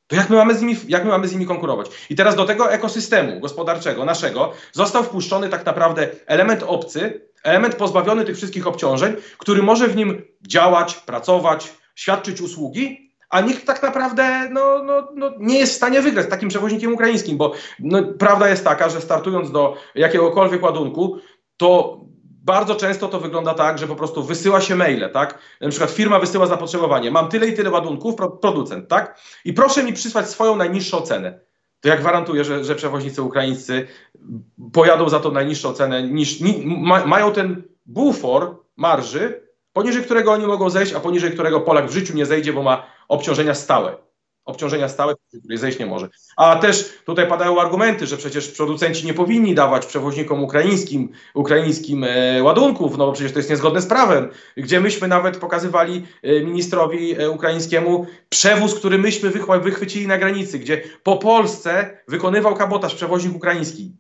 [0.08, 1.90] To jak my, mamy z nimi, jak my mamy z nimi konkurować?
[2.10, 8.26] I teraz do tego ekosystemu gospodarczego naszego został wpuszczony tak naprawdę element obcy, element pozbawiony
[8.26, 14.50] tych wszystkich obciążeń, który może w nim działać, pracować, świadczyć usługi, a nikt tak naprawdę
[14.52, 18.50] no, no, no, nie jest w stanie wygrać z takim przewoźnikiem ukraińskim, bo no, prawda
[18.50, 21.20] jest taka, że startując do jakiegokolwiek ładunku,
[21.58, 22.00] to
[22.46, 25.40] bardzo często to wygląda tak, że po prostu wysyła się maile, tak?
[25.62, 29.20] Na przykład firma wysyła zapotrzebowanie, mam tyle i tyle ładunków, pro, producent, tak?
[29.46, 31.40] I proszę mi przysłać swoją najniższą cenę.
[31.82, 33.88] To ja gwarantuję, że, że przewoźnicy ukraińscy
[34.74, 40.46] pojadą za tą najniższą cenę, niż, ni, ma, mają ten bufor marży, poniżej którego oni
[40.48, 43.98] mogą zejść, a poniżej którego Polak w życiu nie zejdzie, bo ma obciążenia stałe.
[44.46, 46.10] Obciążenia stałe, której zejść nie może.
[46.38, 52.44] A też tutaj padają argumenty, że przecież producenci nie powinni dawać przewoźnikom ukraińskim, ukraińskim e,
[52.44, 54.30] ładunków, no bo przecież to jest niezgodne z prawem.
[54.58, 59.32] Gdzie myśmy nawet pokazywali e, ministrowi e, ukraińskiemu przewóz, który myśmy
[59.62, 63.92] wychwycili na granicy, gdzie po Polsce wykonywał kabotaż przewoźnik ukraiński.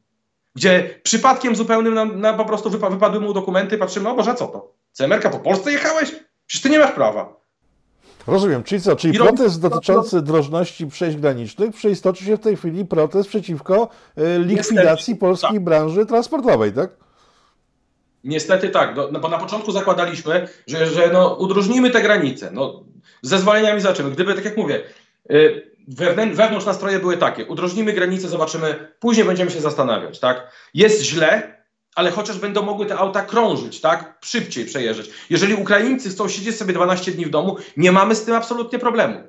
[0.55, 4.47] Gdzie przypadkiem zupełnym nam, nam po prostu wypa- wypadły mu dokumenty, patrzymy, o Boże, co
[4.47, 4.73] to?
[4.91, 6.15] CMR-ka po Polsce jechałeś?
[6.47, 7.44] Przecież ty nie masz prawa.
[8.27, 8.95] Rozumiem, czyli co?
[8.95, 15.15] Czyli protest dotyczący drożności przejść granicznych przeistoczy się w tej chwili protest przeciwko e, likwidacji
[15.15, 16.89] polskiej branży transportowej, tak?
[18.23, 22.49] Niestety tak, no, bo na początku zakładaliśmy, że, że no, udrożnimy te granice.
[22.53, 22.83] No,
[23.21, 24.11] z zezwoleniami zobaczymy.
[24.11, 24.83] Gdyby, tak jak mówię,
[25.31, 30.51] y, wewnę- wewnątrz nastroje były takie, udrożnimy granice, zobaczymy, później będziemy się zastanawiać, tak?
[30.73, 31.54] Jest źle,
[31.95, 34.17] ale chociaż będą mogły te auta krążyć, tak?
[34.21, 35.09] Szybciej przejeżdżać.
[35.29, 39.19] Jeżeli Ukraińcy chcą siedzieć sobie 12 dni w domu, nie mamy z tym absolutnie problemu.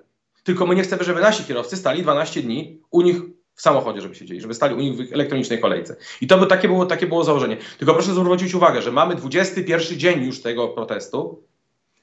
[0.44, 3.16] Tylko my nie chcemy, żeby nasi kierowcy stali 12 dni u nich
[3.54, 5.96] w samochodzie, żeby siedzieli, żeby stali u nich w elektronicznej kolejce.
[6.20, 7.56] I to by takie było, takie było założenie.
[7.78, 11.42] Tylko proszę zwrócić uwagę, że mamy 21 dzień już tego protestu.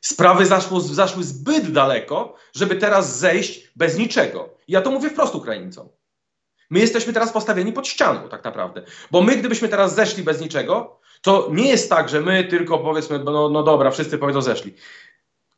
[0.02, 4.50] Sprawy zaszło, zaszły zbyt daleko, żeby teraz zejść bez niczego.
[4.68, 5.90] I ja to mówię wprost Ukraińcom.
[6.70, 8.84] My jesteśmy teraz postawieni pod ścianą, tak naprawdę.
[9.12, 13.20] Bo my, gdybyśmy teraz zeszli bez niczego, to nie jest tak, że my tylko powiedzmy,
[13.20, 14.74] no, no dobra, wszyscy powiedzą zeszli.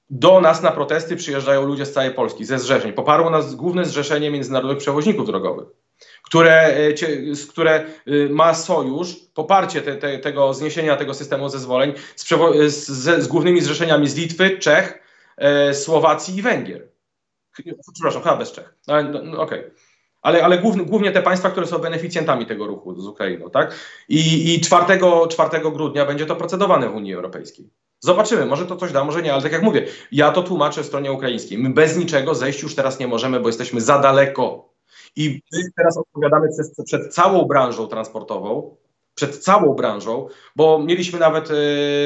[0.10, 2.94] Do nas na protesty przyjeżdżają ludzie z całej Polski, ze zrzeszeń.
[2.94, 5.68] Poparło nas główne zrzeszenie międzynarodowych przewoźników drogowych,
[6.24, 6.94] które, e,
[7.50, 12.86] które y, ma sojusz, poparcie te, te, tego zniesienia tego systemu zezwoleń z, przewo- z,
[12.88, 15.04] z, głównymi zrzeszeniami z Litwy, Czech,
[15.38, 16.88] e, Słowacji i Węgier.
[17.94, 18.74] Przepraszam, chyba bez Czech.
[18.88, 19.64] No, no, Okej.
[20.26, 23.76] Ale, ale głównie, głównie te państwa, które są beneficjentami tego ruchu z Ukrainą, tak?
[24.10, 27.70] I, i 4, 4 grudnia będzie to procedowane w Unii Europejskiej.
[28.00, 31.12] Zobaczymy, może to coś da, może nie, ale tak jak mówię, ja to tłumaczę stronie
[31.12, 31.58] ukraińskiej.
[31.58, 34.70] My bez niczego zejść już teraz nie możemy, bo jesteśmy za daleko.
[35.16, 38.76] I my teraz odpowiadamy przez, przed całą branżą transportową,
[39.16, 41.50] przed całą branżą, bo mieliśmy nawet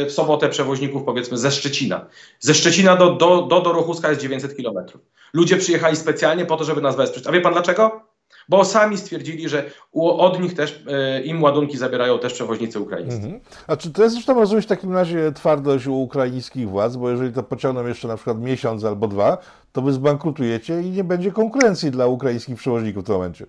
[0.07, 2.07] w sobotę przewoźników powiedzmy ze Szczecina.
[2.39, 5.01] Ze Szczecina do, do, do Dorochuska jest 900 kilometrów.
[5.33, 7.27] Ludzie przyjechali specjalnie po to, żeby nas wesprzeć.
[7.27, 8.08] A wie pan dlaczego?
[8.49, 13.15] Bo sami stwierdzili, że od nich też e, im ładunki zabierają też przewoźnicy ukraińscy.
[13.15, 13.39] Mhm.
[13.67, 17.33] A czy to jest zresztą rozumieć w takim razie twardość u ukraińskich władz, bo jeżeli
[17.33, 19.37] to pociągną jeszcze na przykład miesiąc albo dwa,
[19.71, 23.45] to wy zbankrutujecie i nie będzie konkurencji dla ukraińskich przewoźników w tym momencie.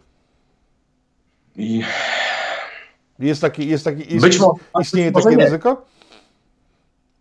[1.57, 1.83] I...
[3.19, 5.85] Jest taki, jest taki, Być może, istnieje takie ryzyko?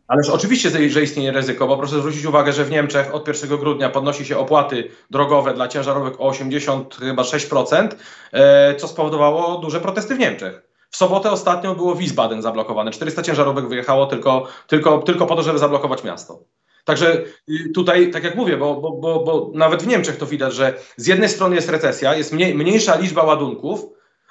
[0.10, 3.90] Ależ oczywiście, że istnieje ryzyko, bo proszę zwrócić uwagę, że w Niemczech od 1 grudnia
[3.90, 7.96] podnosi się opłaty drogowe dla ciężarówek o 86%,
[8.32, 10.62] e, co spowodowało duże protesty w Niemczech.
[10.90, 12.92] W sobotę ostatnio było Wiesbaden zablokowane.
[12.92, 16.40] 400 ciężarówek wyjechało tylko, tylko, tylko po to, żeby zablokować miasto.
[16.86, 20.54] Także y, tutaj, tak jak mówię, bo, bo, bo, bo nawet w Niemczech to widać,
[20.54, 23.86] że z jednej strony jest recesja, jest mniej, mniejsza liczba ładunków,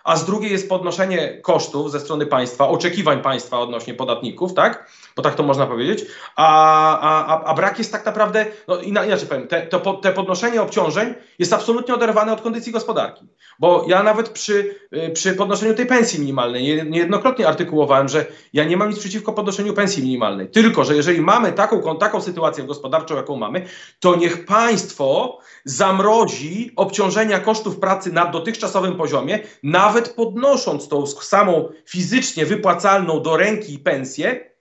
[0.08, 4.90] a z drugiej jest podnoszenie kosztów ze strony państwa, oczekiwań państwa odnośnie podatników, tak?
[5.18, 6.04] Bo tak to można powiedzieć,
[6.36, 11.14] a, a, a brak jest tak naprawdę, no inaczej powiem, te, to, te podnoszenie obciążeń
[11.38, 13.26] jest absolutnie oderwane od kondycji gospodarki.
[13.58, 18.76] Bo ja nawet przy, y, przy podnoszeniu tej pensji minimalnej niejednokrotnie artykułowałem, że ja nie
[18.76, 20.48] mam nic przeciwko podnoszeniu pensji minimalnej.
[20.48, 23.66] Tylko, że jeżeli mamy taką, taką sytuację gospodarczą, jaką mamy,
[24.00, 32.46] to niech państwo zamrozi obciążenia kosztów pracy na dotychczasowym poziomie, nawet podnosząc tą samą fizycznie
[32.46, 34.57] wypłacalną do ręki pensję,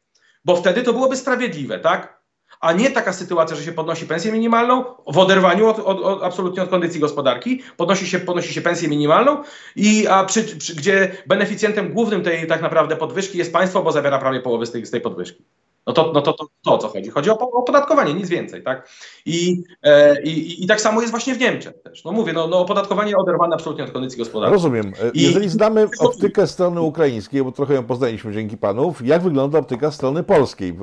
[0.48, 2.18] bo wtedy to byłoby sprawiedliwe, tak?
[2.60, 6.64] A nie taka sytuacja, że się podnosi pensję minimalną w oderwaniu od, od, od, absolutnie
[6.64, 9.44] od kondycji gospodarki, podnosi się, podnosi się pensję minimalną,
[9.76, 14.20] i, a przy, przy, gdzie beneficjentem głównym tej tak naprawdę podwyżki jest państwo, bo zabiera
[14.20, 15.44] prawie połowę z tej, z tej podwyżki.
[15.88, 17.10] No to, no to, to, to o co chodzi?
[17.10, 18.90] Chodzi o opodatkowanie, nic więcej, tak?
[19.26, 22.06] I, e, i, i tak samo jest właśnie w Niemczech też.
[22.06, 24.54] No mówię, no, no opodatkowanie oderwane absolutnie od kondycji gospodarczej.
[24.54, 24.94] Rozumiem.
[25.04, 29.60] E, I, Jeżeli znamy optykę strony ukraińskiej, bo trochę ją poznaliśmy dzięki panów, jak wygląda
[29.60, 30.70] optyka strony polskiej?
[30.70, 30.76] E,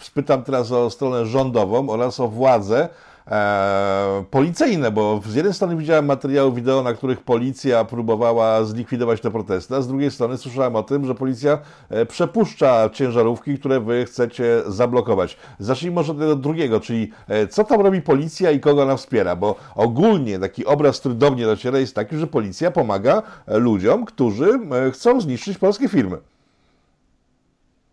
[0.00, 2.88] spytam teraz o stronę rządową oraz o władzę,
[3.26, 9.30] e, policyjne, bo z jednej strony widziałem materiały wideo, na których policja próbowała zlikwidować te
[9.30, 14.04] protesty, a z drugiej strony słyszałem o tym, że policja e, przepuszcza ciężarówki, które wy
[14.04, 15.36] chcecie zablokować.
[15.58, 19.56] Zacznijmy może od drugiego, czyli e, co tam robi policja i kogo ona wspiera, bo
[19.74, 24.60] ogólnie taki obraz, który do mnie dociera jest taki, że policja pomaga e, ludziom, którzy
[24.92, 26.18] chcą zniszczyć polskie firmy.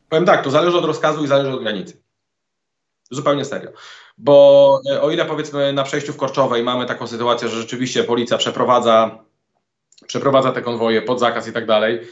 [0.09, 2.06] Powiem tak, to zależy od rozkazu i zależy od granicy.
[3.11, 3.71] Zupełnie serio.
[4.17, 8.37] Bo e, o ile powiedzmy na przejściu w Korczowej mamy taką sytuację, że rzeczywiście policja
[8.37, 9.23] przeprowadza,
[10.07, 12.07] przeprowadza te konwoje pod zakaz i tak dalej,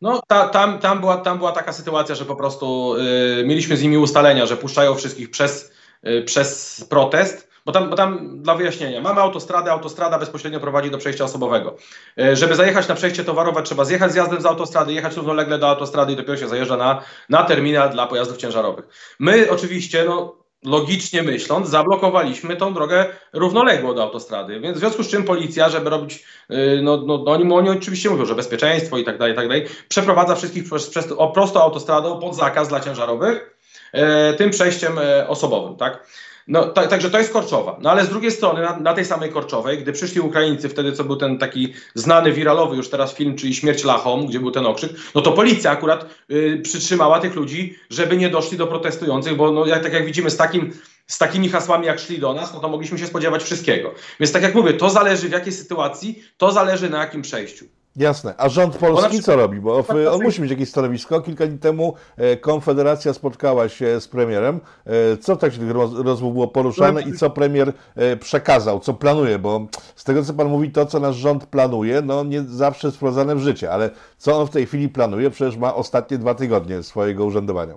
[0.00, 2.96] no ta, tam, tam, była, tam była taka sytuacja, że po prostu
[3.40, 5.72] y, mieliśmy z nimi ustalenia, że puszczają wszystkich przez,
[6.06, 10.98] y, przez protest, bo tam, bo tam dla wyjaśnienia, mamy autostradę, autostrada bezpośrednio prowadzi do
[10.98, 11.76] przejścia osobowego.
[12.20, 16.12] Y, żeby zajechać na przejście towarowe, trzeba zjechać zjazdem z autostrady, jechać równolegle do autostrady
[16.12, 18.84] i dopiero się zajeżdża na, na terminal dla pojazdów ciężarowych.
[19.18, 24.60] My oczywiście, no logicznie myśląc, zablokowaliśmy tą drogę równoległą do autostrady.
[24.60, 28.10] Więc w związku z czym policja, żeby robić, y, no, no, no oni, oni oczywiście
[28.10, 31.62] mówią, że bezpieczeństwo i tak dalej, i tak dalej, przeprowadza wszystkich przez, przez o, prosto
[31.62, 33.58] autostradą pod zakaz dla ciężarowych,
[33.92, 36.06] e, tym przejściem e, osobowym, tak?
[36.48, 37.76] No, tak, także to jest Korczowa.
[37.80, 41.04] No ale z drugiej strony, na, na, tej samej Korczowej, gdy przyszli Ukraińcy, wtedy co
[41.04, 44.92] był ten taki znany, wiralowy już teraz film, czyli Śmierć Lachom, gdzie był ten okrzyk,
[45.14, 49.66] no to policja akurat y, przytrzymała tych ludzi, żeby nie doszli do protestujących, bo no,
[49.66, 50.72] jak, tak jak widzimy z takim
[51.06, 53.94] z takimi hasłami, jak szli do nas, no to mogliśmy się spodziewać wszystkiego.
[54.20, 57.64] Więc tak jak mówię, to zależy w jakiej sytuacji, to zależy na jakim przejściu.
[57.96, 58.34] Jasne.
[58.36, 59.60] A rząd polski co robi?
[59.60, 61.20] Bo on musi mieć jakieś stanowisko.
[61.20, 64.60] Kilka dni temu e, Konfederacja spotkała się z premierem.
[64.86, 65.70] E, co w trakcie tych
[66.04, 69.38] rozmów było poruszane i co premier e, przekazał, co planuje?
[69.38, 72.96] Bo z tego, co pan mówi, to, co nasz rząd planuje, no nie zawsze jest
[72.96, 73.70] wprowadzane w życie.
[73.70, 75.30] Ale co on w tej chwili planuje?
[75.30, 77.74] Przecież ma ostatnie dwa tygodnie swojego urzędowania.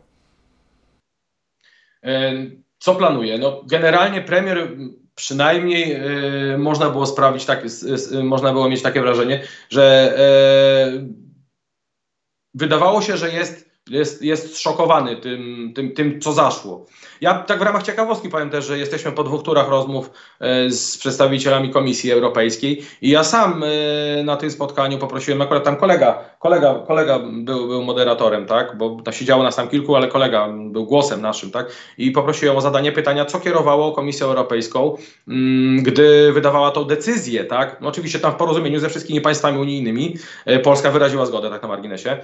[2.80, 3.38] Co planuje?
[3.38, 4.78] No, generalnie premier
[5.18, 5.96] przynajmniej
[6.54, 7.66] y, można było sprawić tak,
[8.12, 10.16] y, można było mieć takie wrażenie, że
[10.94, 11.08] y,
[12.54, 16.86] wydawało się, że jest, jest, jest szokowany tym, tym, tym, co zaszło.
[17.22, 20.98] Ja tak w ramach ciekawostki powiem też, że jesteśmy po dwóch turach rozmów e, z
[20.98, 26.76] przedstawicielami Komisji Europejskiej i ja sam e, na tym spotkaniu poprosiłem, akurat tam kolega, kolega,
[26.88, 31.52] kolega był, był moderatorem, tak, bo siedziało nas tam kilku, ale kolega był głosem naszym,
[31.52, 34.98] tak, i poprosiłem o zadanie pytania, co kierowało Komisję Europejską,
[35.28, 40.18] mm, gdy wydawała tą decyzję, tak, no oczywiście tam w porozumieniu ze wszystkimi państwami unijnymi
[40.46, 42.18] e, Polska wyraziła zgodę, tak na marginesie,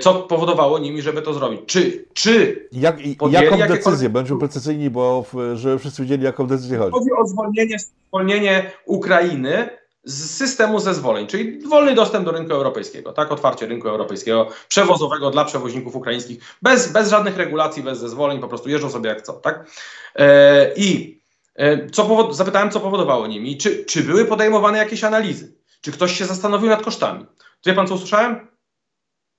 [0.00, 1.60] co powodowało nimi, żeby to zrobić.
[1.66, 6.92] Czy, czy Jak, jaką decyzję decyzję, bądźmy precyzyjni, bo żeby wszyscy wiedzieli, jaką decyzję chodzi.
[6.92, 7.76] Chodzi o zwolnienie,
[8.08, 9.68] zwolnienie Ukrainy
[10.04, 15.44] z systemu zezwoleń, czyli wolny dostęp do rynku europejskiego, tak, otwarcie rynku europejskiego, przewozowego dla
[15.44, 19.70] przewoźników ukraińskich, bez, bez żadnych regulacji, bez zezwoleń, po prostu jeżdżą sobie jak co, tak.
[20.14, 21.20] E, I
[21.54, 26.18] e, co powod, zapytałem, co powodowało nimi, czy, czy były podejmowane jakieś analizy, czy ktoś
[26.18, 27.26] się zastanowił nad kosztami.
[27.66, 28.48] Wie pan, co usłyszałem?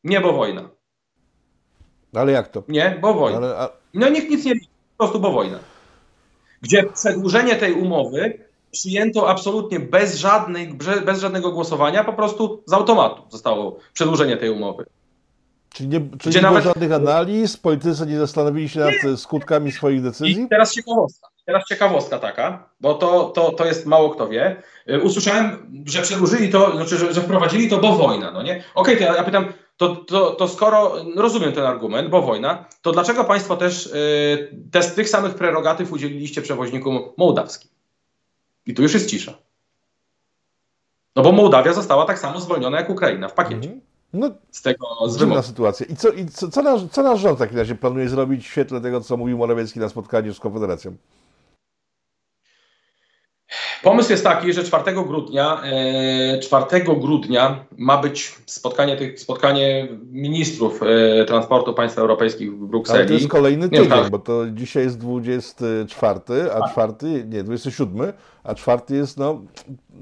[0.03, 0.78] Nie, bo wojna.
[2.13, 2.63] Ale jak to?
[2.67, 3.37] Nie, bo wojna.
[3.37, 3.69] Ale, a...
[3.93, 4.67] No nikt nic nie liczy,
[4.97, 5.59] po prostu bo wojna.
[6.61, 8.39] Gdzie przedłużenie tej umowy
[8.71, 10.73] przyjęto absolutnie bez, żadnej,
[11.05, 14.85] bez żadnego głosowania, po prostu z automatu zostało przedłużenie tej umowy.
[15.73, 16.63] Czyli nie, czyli nie nawet...
[16.63, 19.17] było żadnych analiz, politycy nie zastanowili się nad nie.
[19.17, 20.43] skutkami swoich decyzji?
[20.43, 21.29] I teraz ciekawostka.
[21.45, 24.63] Teraz ciekawostka taka, bo to, to, to jest mało kto wie.
[24.89, 28.51] Y, usłyszałem, że przedłużyli to, znaczy, że, że wprowadzili to, bo wojna, no nie?
[28.51, 32.65] Okej, okay, to ja, ja pytam, to, to, to skoro rozumiem ten argument, bo wojna,
[32.81, 33.91] to dlaczego Państwo też y,
[34.71, 37.71] te, tych samych prerogatyw udzieliliście przewoźnikom mołdawskim?
[38.65, 39.33] I tu już jest cisza.
[41.15, 43.69] No bo Mołdawia została tak samo zwolniona jak Ukraina w pakiecie.
[43.69, 43.81] Mhm.
[44.13, 45.85] No, z tego z sytuacja.
[45.85, 48.51] I co, i co, co, nasz, co nasz rząd w takim razie planuje zrobić w
[48.51, 50.95] świetle tego, co mówił Morawiecki na spotkaniu z Konfederacją?
[53.83, 55.61] Pomysł jest taki, że 4 grudnia,
[56.41, 62.99] 4 e, grudnia ma być spotkanie, tych, spotkanie ministrów e, transportu państw europejskich w Brukseli.
[62.99, 66.19] Ale to jest kolejny tydzień, nie, bo to dzisiaj jest 24,
[66.55, 66.71] a tak.
[66.71, 69.41] czwarty, nie, 27, a czwarty jest, no,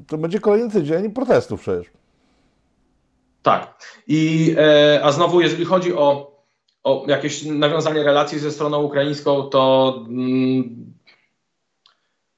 [0.07, 1.91] to będzie kolejny tydzień protestów przecież.
[3.43, 3.77] Tak.
[4.07, 6.37] I, e, a znowu, jeżeli chodzi o,
[6.83, 10.93] o jakieś nawiązanie relacji ze stroną ukraińską, to mm,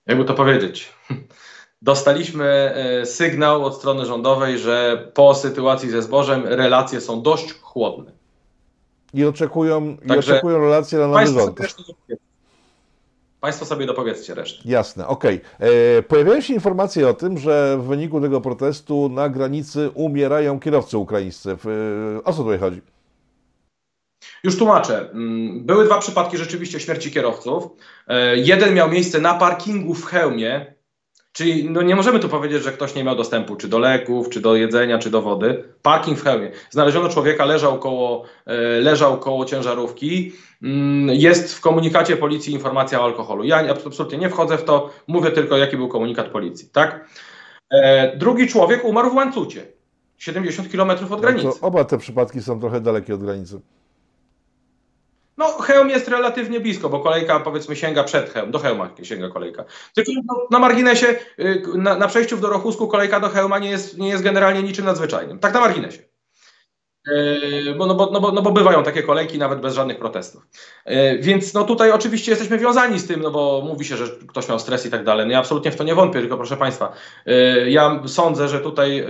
[0.08, 0.99] jakby to powiedzieć,
[1.82, 8.12] dostaliśmy e, sygnał od strony rządowej, że po sytuacji ze zbożem relacje są dość chłodne.
[9.14, 11.60] I oczekują, Także i oczekują relacje na nowy rząd.
[13.40, 14.62] Państwo sobie dopowiedzcie resztę.
[14.66, 15.42] Jasne, okej.
[15.58, 15.70] Okay.
[15.70, 20.98] E, pojawiają się informacje o tym, że w wyniku tego protestu na granicy umierają kierowcy
[20.98, 21.58] ukraińscy.
[22.24, 22.82] O co tutaj chodzi?
[24.44, 25.10] Już tłumaczę.
[25.12, 27.64] Mm, były dwa przypadki rzeczywiście śmierci kierowców.
[28.08, 30.74] E, jeden miał miejsce na parkingu w Chełmie,
[31.40, 34.42] czyli no nie możemy tu powiedzieć, że ktoś nie miał dostępu czy do leków, czy
[34.42, 35.64] do jedzenia, czy do wody.
[35.82, 36.52] Parking w Chełmie.
[36.70, 40.32] Znaleziono człowieka, leżał koło, e, leżał koło ciężarówki.
[40.64, 43.44] Mm, jest w komunikacie policji informacja o alkoholu.
[43.44, 46.70] Ja absolutnie nie wchodzę w to, mówię tylko, jaki był komunikat policji.
[46.74, 47.10] Tak?
[47.72, 49.66] E, drugi człowiek umarł w łańcucie.
[50.18, 51.46] 70 km od no granicy.
[51.46, 53.60] No oba te przypadki są trochę dalekie od granicy.
[55.40, 59.66] No, hełm jest relatywnie blisko, bo kolejka powiedzmy sięga przed hełm, do hełma sięga kolejka.
[59.96, 61.08] Tylko no, na marginesie,
[61.40, 64.86] y, na, na, przejściu w Dorochusku kolejka do hełma nie jest, nie jest generalnie niczym
[64.86, 65.40] nadzwyczajnym.
[65.40, 66.00] Tak na marginesie.
[67.08, 70.48] Yy, bo, no, bo, no, bo, no bo bywają takie kolejki nawet bez żadnych protestów.
[70.86, 74.50] Yy, więc no tutaj oczywiście jesteśmy wiązani z tym, no bo mówi się, że ktoś
[74.50, 75.26] miał stres i tak dalej.
[75.26, 76.94] No ja absolutnie w to nie wątpię, tylko proszę Państwa,
[77.68, 79.08] ja sądzę, że tutaj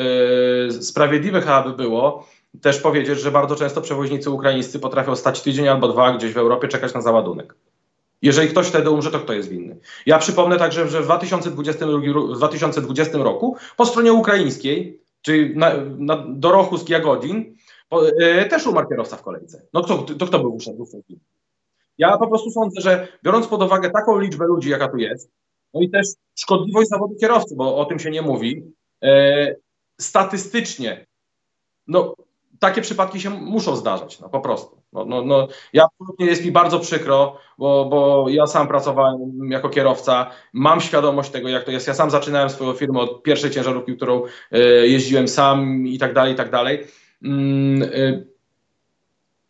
[0.81, 2.27] sprawiedliwe chyba by było,
[2.61, 6.67] też powiedzieć, że bardzo często przewoźnicy ukraińscy potrafią stać tydzień albo dwa gdzieś w Europie,
[6.67, 7.55] czekać na załadunek.
[8.21, 9.77] Jeżeli ktoś wtedy umrze, to kto jest winny?
[10.05, 16.25] Ja przypomnę także, że w 2020, w 2020 roku po stronie ukraińskiej, czyli na, na,
[16.27, 17.55] do Rochus Jagodin,
[17.89, 19.61] po, e, też umarł kierowca w kolejce.
[19.73, 21.19] No kto, to kto był wtedy?
[21.97, 25.31] Ja po prostu sądzę, że biorąc pod uwagę taką liczbę ludzi, jaka tu jest,
[25.73, 28.63] no i też szkodliwość zawodu kierowcy, bo o tym się nie mówi,
[29.03, 29.55] e,
[30.01, 31.05] statystycznie,
[31.87, 32.15] no
[32.59, 34.81] takie przypadki się muszą zdarzać, no po prostu.
[34.93, 39.69] No, no, no, ja absolutnie jest mi bardzo przykro, bo, bo ja sam pracowałem jako
[39.69, 41.87] kierowca, mam świadomość tego, jak to jest.
[41.87, 46.33] Ja sam zaczynałem swoją firmę od pierwszej ciężarówki, którą y, jeździłem sam i tak dalej,
[46.33, 46.87] i tak dalej.
[47.23, 48.27] Mm, y,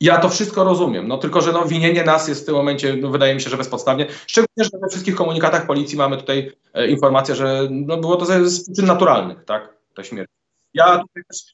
[0.01, 3.09] ja to wszystko rozumiem, no tylko, że no, winienie nas jest w tym momencie, no,
[3.09, 4.07] wydaje mi się, że bezpodstawnie.
[4.27, 8.63] Szczególnie, że we wszystkich komunikatach policji mamy tutaj e, informację, że no, było to z
[8.63, 10.38] przyczyn naturalnych, tak, ta śmierć.
[10.73, 11.03] Ja,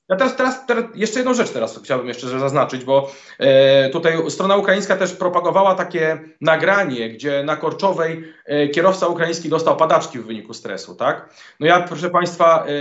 [0.10, 4.56] ja teraz, teraz, teraz, jeszcze jedną rzecz teraz chciałbym jeszcze zaznaczyć, bo e, tutaj strona
[4.56, 10.54] ukraińska też propagowała takie nagranie, gdzie na Korczowej e, kierowca ukraiński dostał padaczki w wyniku
[10.54, 11.34] stresu, tak?
[11.60, 12.72] No ja, proszę Państwa, e,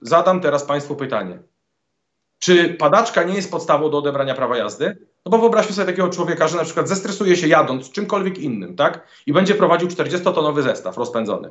[0.00, 1.42] zadam teraz Państwu pytanie.
[2.38, 5.06] Czy padaczka nie jest podstawą do odebrania prawa jazdy?
[5.24, 9.06] No bo wyobraźmy sobie takiego człowieka, że na przykład zestresuje się jadąc czymkolwiek innym, tak?
[9.26, 11.50] I będzie prowadził 40-tonowy zestaw rozpędzony.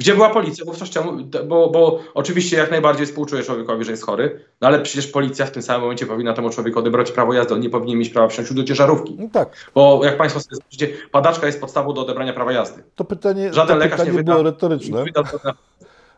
[0.00, 0.64] Gdzie była policja?
[0.64, 5.46] Bo, bo, bo oczywiście jak najbardziej współczuję człowiekowi, że jest chory, no ale przecież policja
[5.46, 7.54] w tym samym momencie powinna temu człowiekowi odebrać prawo jazdy.
[7.54, 9.16] On nie powinien mieć prawa wsiąść do ciężarówki.
[9.18, 9.70] No tak.
[9.74, 12.82] Bo jak Państwo sobie spojrzycie, padaczka jest podstawą do odebrania prawa jazdy.
[12.94, 15.04] To pytanie, Żaden to lekarz pytanie nie wyda, było retoryczne.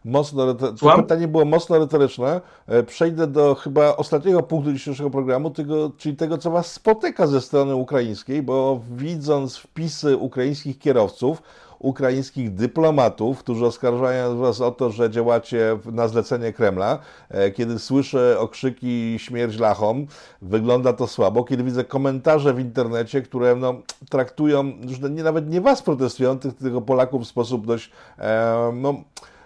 [0.05, 2.40] Mocno, to pytanie było mocno retoryczne.
[2.66, 7.41] E, przejdę do chyba ostatniego punktu dzisiejszego programu, tego, czyli tego, co Was spotyka ze
[7.41, 11.43] strony ukraińskiej, bo widząc wpisy ukraińskich kierowców,
[11.81, 16.99] ukraińskich dyplomatów, którzy oskarżają Was o to, że działacie na zlecenie Kremla.
[17.28, 20.07] E, kiedy słyszę okrzyki śmierć lachom,
[20.43, 21.45] wygląda to słabo.
[21.45, 23.74] Kiedy widzę komentarze w internecie, które no,
[24.11, 28.95] traktują już nie, nawet nie Was protestujących, tylko Polaków w sposób dość e, no,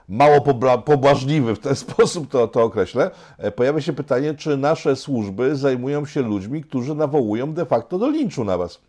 [0.09, 0.41] mało
[0.85, 6.07] pobłażliwy, w ten sposób to, to określę, e, pojawia się pytanie, czy nasze służby zajmują
[6.07, 8.81] się ludźmi, którzy nawołują de facto do linczu na Was.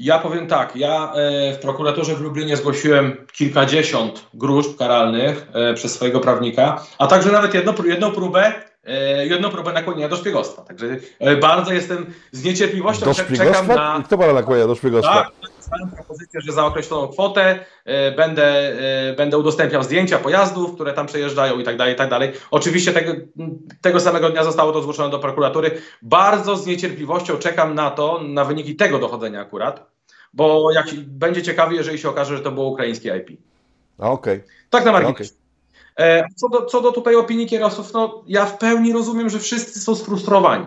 [0.00, 5.94] Ja powiem tak, ja e, w prokuraturze w Lublinie zgłosiłem kilkadziesiąt gruźb karalnych e, przez
[5.94, 8.52] swojego prawnika, a także nawet jedno, jedną próbę
[9.24, 10.62] jedną próbę nakłonienia do szpiegostwa.
[10.62, 10.86] Także
[11.40, 14.02] bardzo jestem z niecierpliwością do czekam na...
[14.04, 15.14] Kto pana nakłania do szpiegostwa?
[15.14, 18.44] Tak, dostałem propozycję, że za określoną kwotę e, będę,
[19.10, 22.32] e, będę udostępniał zdjęcia pojazdów, które tam przejeżdżają i tak dalej, i tak dalej.
[22.50, 23.12] Oczywiście tego,
[23.80, 25.80] tego samego dnia zostało to zgłoszone do prokuratury.
[26.02, 29.89] Bardzo z niecierpliwością czekam na to, na wyniki tego dochodzenia akurat,
[30.32, 33.40] bo jak będzie ciekawie, jeżeli się okaże, że to było ukraińskie IP.
[33.98, 34.36] Okej.
[34.36, 34.42] Okay.
[34.70, 35.24] Tak na marginesie.
[35.24, 35.40] Okay.
[36.00, 39.80] E, co do, co do tutaj opinii kierowców, no ja w pełni rozumiem, że wszyscy
[39.80, 40.66] są sfrustrowani.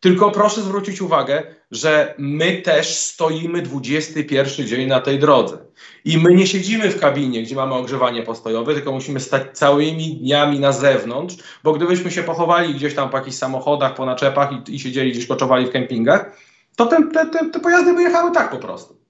[0.00, 5.58] Tylko proszę zwrócić uwagę, że my też stoimy 21 dzień na tej drodze.
[6.04, 10.60] I my nie siedzimy w kabinie, gdzie mamy ogrzewanie postojowe, tylko musimy stać całymi dniami
[10.60, 14.80] na zewnątrz, bo gdybyśmy się pochowali gdzieś tam po jakichś samochodach, po naczepach i, i
[14.80, 16.36] siedzieli gdzieś, koczowali w kempingach,
[16.76, 19.04] to te, te, te, te pojazdy by jechały tak po prostu.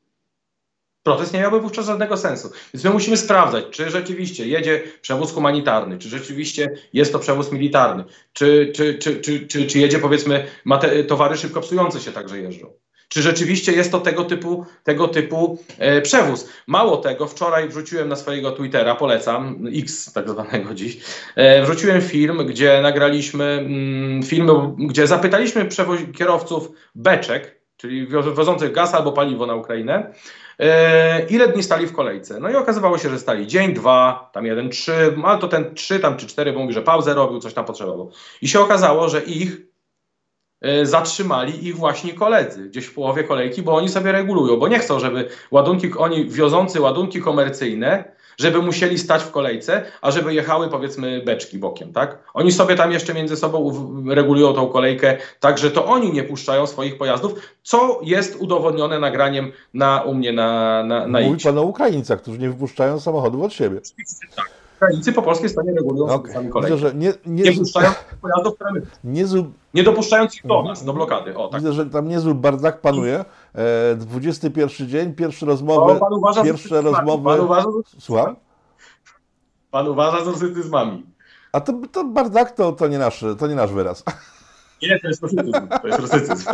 [1.03, 2.51] Protest nie miałby wówczas żadnego sensu.
[2.75, 8.05] Więc my musimy sprawdzać, czy rzeczywiście jedzie przewóz humanitarny, czy rzeczywiście jest to przewóz militarny,
[8.33, 10.47] czy, czy, czy, czy, czy, czy jedzie powiedzmy
[11.09, 12.84] towary szybko psujące się także jeżdżą.
[13.15, 16.49] Czy rzeczywiście jest to tego typu, tego typu e, przewóz?
[16.67, 20.99] Mało tego, wczoraj wrzuciłem na swojego Twittera, polecam, X tak zwanego dziś,
[21.37, 25.69] e, wrzuciłem film, gdzie nagraliśmy mm, film, gdzie zapytaliśmy
[26.17, 30.15] kierowców beczek, czyli wozących gaz albo paliwo na Ukrainę,
[30.59, 32.41] E, ile dni stali w kolejce.
[32.41, 36.01] No i okazywało się, że stali dzień, dwa, tam jeden, trzy, ale to ten trzy
[36.01, 38.11] tam czy cztery, bo mówi, że pauzę robił, coś tam potrzebował.
[38.43, 39.74] I się okazało, że ich
[40.83, 44.99] zatrzymali ich właśnie koledzy gdzieś w połowie kolejki, bo oni sobie regulują, bo nie chcą,
[44.99, 51.23] żeby ładunki, oni wiozący ładunki komercyjne żeby musieli stać w kolejce, a żeby jechały powiedzmy
[51.25, 52.19] beczki bokiem, tak?
[52.35, 53.73] Oni sobie tam jeszcze między sobą
[54.09, 59.53] regulują tą kolejkę, tak że to oni nie puszczają swoich pojazdów, co jest udowodnione nagraniem
[59.75, 63.53] na, u mnie na, na, na Mówi pan o Ukraińcach, którzy nie wypuszczają samochodów od
[63.53, 63.81] siebie.
[64.37, 64.64] Tak.
[64.77, 66.33] Ukraińcy po polskiej stronie regulują okay.
[66.33, 66.77] sami kolejkę.
[66.77, 68.83] Widzę, że nie, nie, nie puszczają pojazdów, które my...
[69.05, 69.25] Nie,
[69.75, 71.37] nie dopuszczając ich do nas, do blokady.
[71.37, 71.61] O, tak.
[71.61, 73.25] Widzę, że tam niezły bardak panuje.
[73.55, 76.01] E, 21 dzień, pierwsze rozmowy.
[76.01, 77.25] Pan uważa, pierwsze rozmowy.
[77.25, 77.69] Pan uważa,
[77.99, 78.37] Słucham?
[79.71, 81.07] Pan uważa z rusytyzmami.
[81.53, 84.05] A to, to bardak to, to, nie nasz, to nie nasz wyraz.
[84.83, 85.69] Nie, to jest rusytyzm.
[85.83, 86.51] To jest rusytyzm.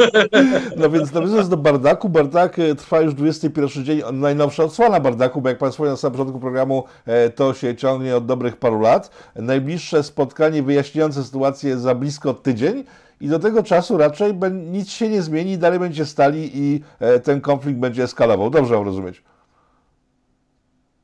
[0.77, 5.49] No więc nawiązując do Bardaku, Bardak e, trwa już 21 dzień, najnowsza odsłona Bardaku, bo
[5.49, 9.11] jak Państwo na samym początku programu, e, to się ciągnie od dobrych paru lat.
[9.37, 12.85] Najbliższe spotkanie wyjaśniające sytuację za blisko tydzień
[13.21, 17.41] i do tego czasu raczej nic się nie zmieni, dalej będzie stali i e, ten
[17.41, 18.51] konflikt będzie eskalował.
[18.51, 19.23] Dobrze mam rozumieć.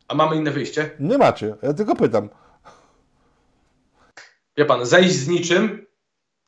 [0.08, 0.90] A mamy inne wyjście?
[1.00, 2.28] Nie macie, ja tylko pytam.
[4.56, 5.85] Wie pan, zejść z niczym,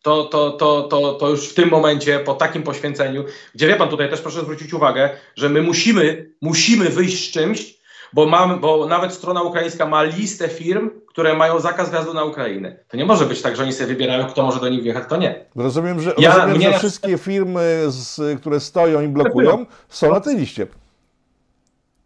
[0.03, 3.24] to, to, to, to, to już w tym momencie, po takim poświęceniu,
[3.55, 7.78] gdzie wie pan, tutaj też proszę zwrócić uwagę, że my musimy, musimy wyjść z czymś,
[8.12, 12.76] bo, mamy, bo nawet strona ukraińska ma listę firm, które mają zakaz wjazdu na Ukrainę.
[12.88, 15.16] To nie może być tak, że oni sobie wybierają, kto może do nich wjechać, to
[15.16, 15.46] nie.
[15.57, 20.36] Rozumiem, że, ja, rozumiem, że wszystkie firmy, z, które stoją i blokują, są na tej
[20.36, 20.66] liście.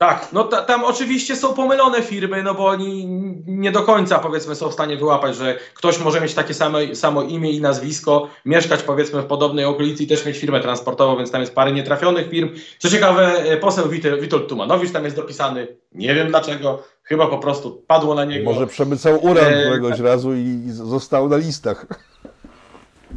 [0.03, 3.07] Tak, no ta, tam oczywiście są pomylone firmy, no bo oni
[3.47, 7.23] nie do końca powiedzmy są w stanie wyłapać, że ktoś może mieć takie samo, samo
[7.23, 11.41] imię i nazwisko, mieszkać powiedzmy w podobnej okolicy i też mieć firmę transportową, więc tam
[11.41, 12.49] jest parę nietrafionych firm.
[12.79, 13.89] Co ciekawe, e, poseł
[14.21, 18.53] Witold Tumanowicz tam jest dopisany, nie wiem dlaczego, chyba po prostu padło na niego.
[18.53, 21.87] Może przemycał uran e, któregoś e, razu i został na listach.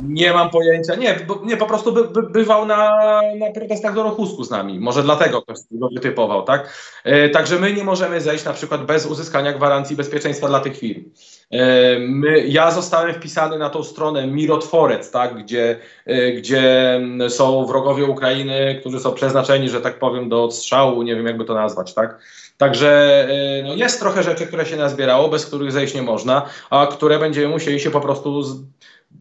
[0.03, 0.95] Nie mam pojęcia.
[0.95, 2.91] Nie, bo, nie po prostu by, by, bywał na,
[3.39, 4.79] na protestach do Rochusku z nami.
[4.79, 6.73] Może dlatego ktoś go wytypował, tak?
[7.03, 11.03] E, także my nie możemy zejść na przykład bez uzyskania gwarancji bezpieczeństwa dla tych firm.
[11.51, 15.43] E, my, ja zostałem wpisany na tą stronę Mirotworec, tak?
[15.43, 21.15] Gdzie, e, gdzie są wrogowie Ukrainy, którzy są przeznaczeni, że tak powiem, do odstrzału, nie
[21.15, 22.19] wiem jakby to nazwać, tak?
[22.57, 22.89] Także
[23.29, 27.19] e, no jest trochę rzeczy, które się nazbierało, bez których zejść nie można, a które
[27.19, 28.63] będziemy musieli się po prostu z,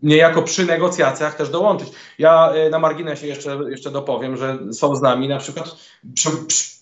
[0.03, 1.89] niejako przy negocjacjach też dołączyć.
[2.19, 5.77] Ja e, na marginesie jeszcze, jeszcze dopowiem, że są z nami na przykład,
[6.15, 6.75] przy, przy,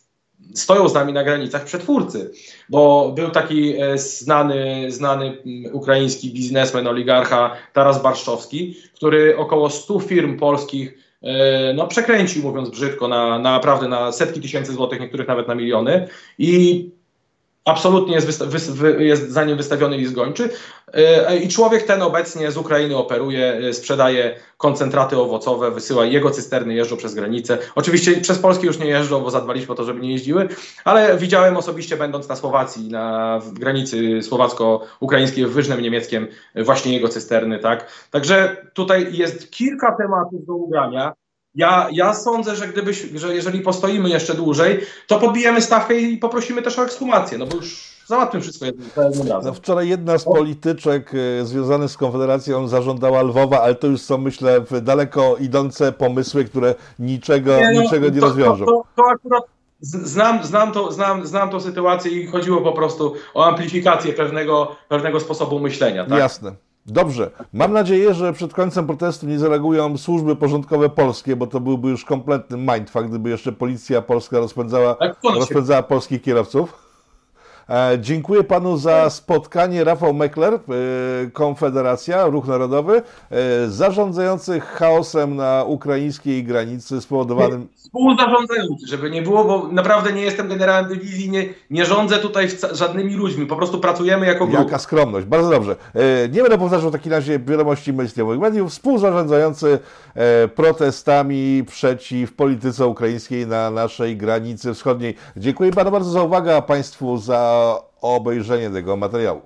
[0.54, 2.30] stoją z nami na granicach przetwórcy,
[2.68, 5.36] bo był taki e, znany, znany
[5.72, 13.08] ukraiński biznesmen, oligarcha Taras Barszczowski, który około 100 firm polskich e, no, przekręcił, mówiąc brzydko,
[13.08, 16.08] na, na naprawdę na setki tysięcy złotych, niektórych nawet na miliony.
[16.38, 16.90] I
[17.64, 20.48] absolutnie jest, wysta- wys- wy- jest za nim wystawiony list gończy.
[20.94, 26.74] E, I człowiek ten obecnie z Ukrainy operuje, e, sprzedaje koncentraty owocowe, wysyła jego cysterny,
[26.74, 27.58] jeżdżą przez granicę.
[27.74, 30.48] Oczywiście przez Polskę już nie jeżdżą, bo zadbaliśmy o to, żeby nie jeździły,
[30.84, 37.58] ale widziałem osobiście, będąc na Słowacji, na granicy słowacko-ukraińskiej, w Wyżnym Niemieckiem, właśnie jego cysterny,
[37.58, 37.86] tak.
[38.10, 41.12] Także tutaj jest kilka tematów do ubrania.
[41.54, 46.62] Ja, ja sądzę, że gdybyś, że jeżeli postoimy jeszcze dłużej, to podbijemy stawkę i poprosimy
[46.62, 49.54] też o ekshumację, no bo już załatwmy wszystko jednym, jednym No, razem.
[49.54, 54.60] wczoraj jedna z polityczek e, związanych z Konfederacją zażądała Lwowa, ale to już są, myślę,
[54.60, 58.64] w daleko idące pomysły, które niczego nie, no, niczego nie to, rozwiążą.
[58.64, 59.44] To, to, to akurat
[59.80, 65.20] znam, znam, to, znam, znam tą sytuację i chodziło po prostu o amplifikację pewnego, pewnego
[65.20, 66.04] sposobu myślenia.
[66.04, 66.18] Tak?
[66.18, 66.52] Jasne.
[66.86, 67.30] Dobrze.
[67.52, 72.04] Mam nadzieję, że przed końcem protestu nie zareagują służby porządkowe polskie, bo to byłby już
[72.04, 76.92] kompletny mindfuck, gdyby jeszcze policja polska rozpędzała, Tak, rozpędzała polskich kierowców.
[77.68, 79.84] E, dziękuję panu za spotkanie.
[79.84, 80.60] Rafał Meckler, e,
[81.32, 89.68] Konfederacja, Ruch Narodowy, e, zarządzający chaosem na ukraińskiej granicy spowodowanym Współzarządzający, żeby nie było, bo
[89.72, 94.46] naprawdę nie jestem generałem dywizji, nie, nie rządzę tutaj żadnymi ludźmi, po prostu pracujemy jako
[94.46, 94.62] grupa.
[94.62, 95.76] Jaka skromność, bardzo dobrze.
[95.94, 98.70] E, Nie będę powtarzał w takim razie wiadomości mainstreamowych mediów.
[98.70, 99.78] Współzarządzający
[100.14, 105.14] e, protestami przeciw polityce ukraińskiej na naszej granicy wschodniej.
[105.36, 109.42] Dziękuję panu bardzo za uwagę, a państwu za obejrzenie tego materiału.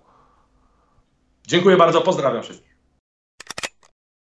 [1.47, 2.76] Dziękuję bardzo, pozdrawiam wszystkich.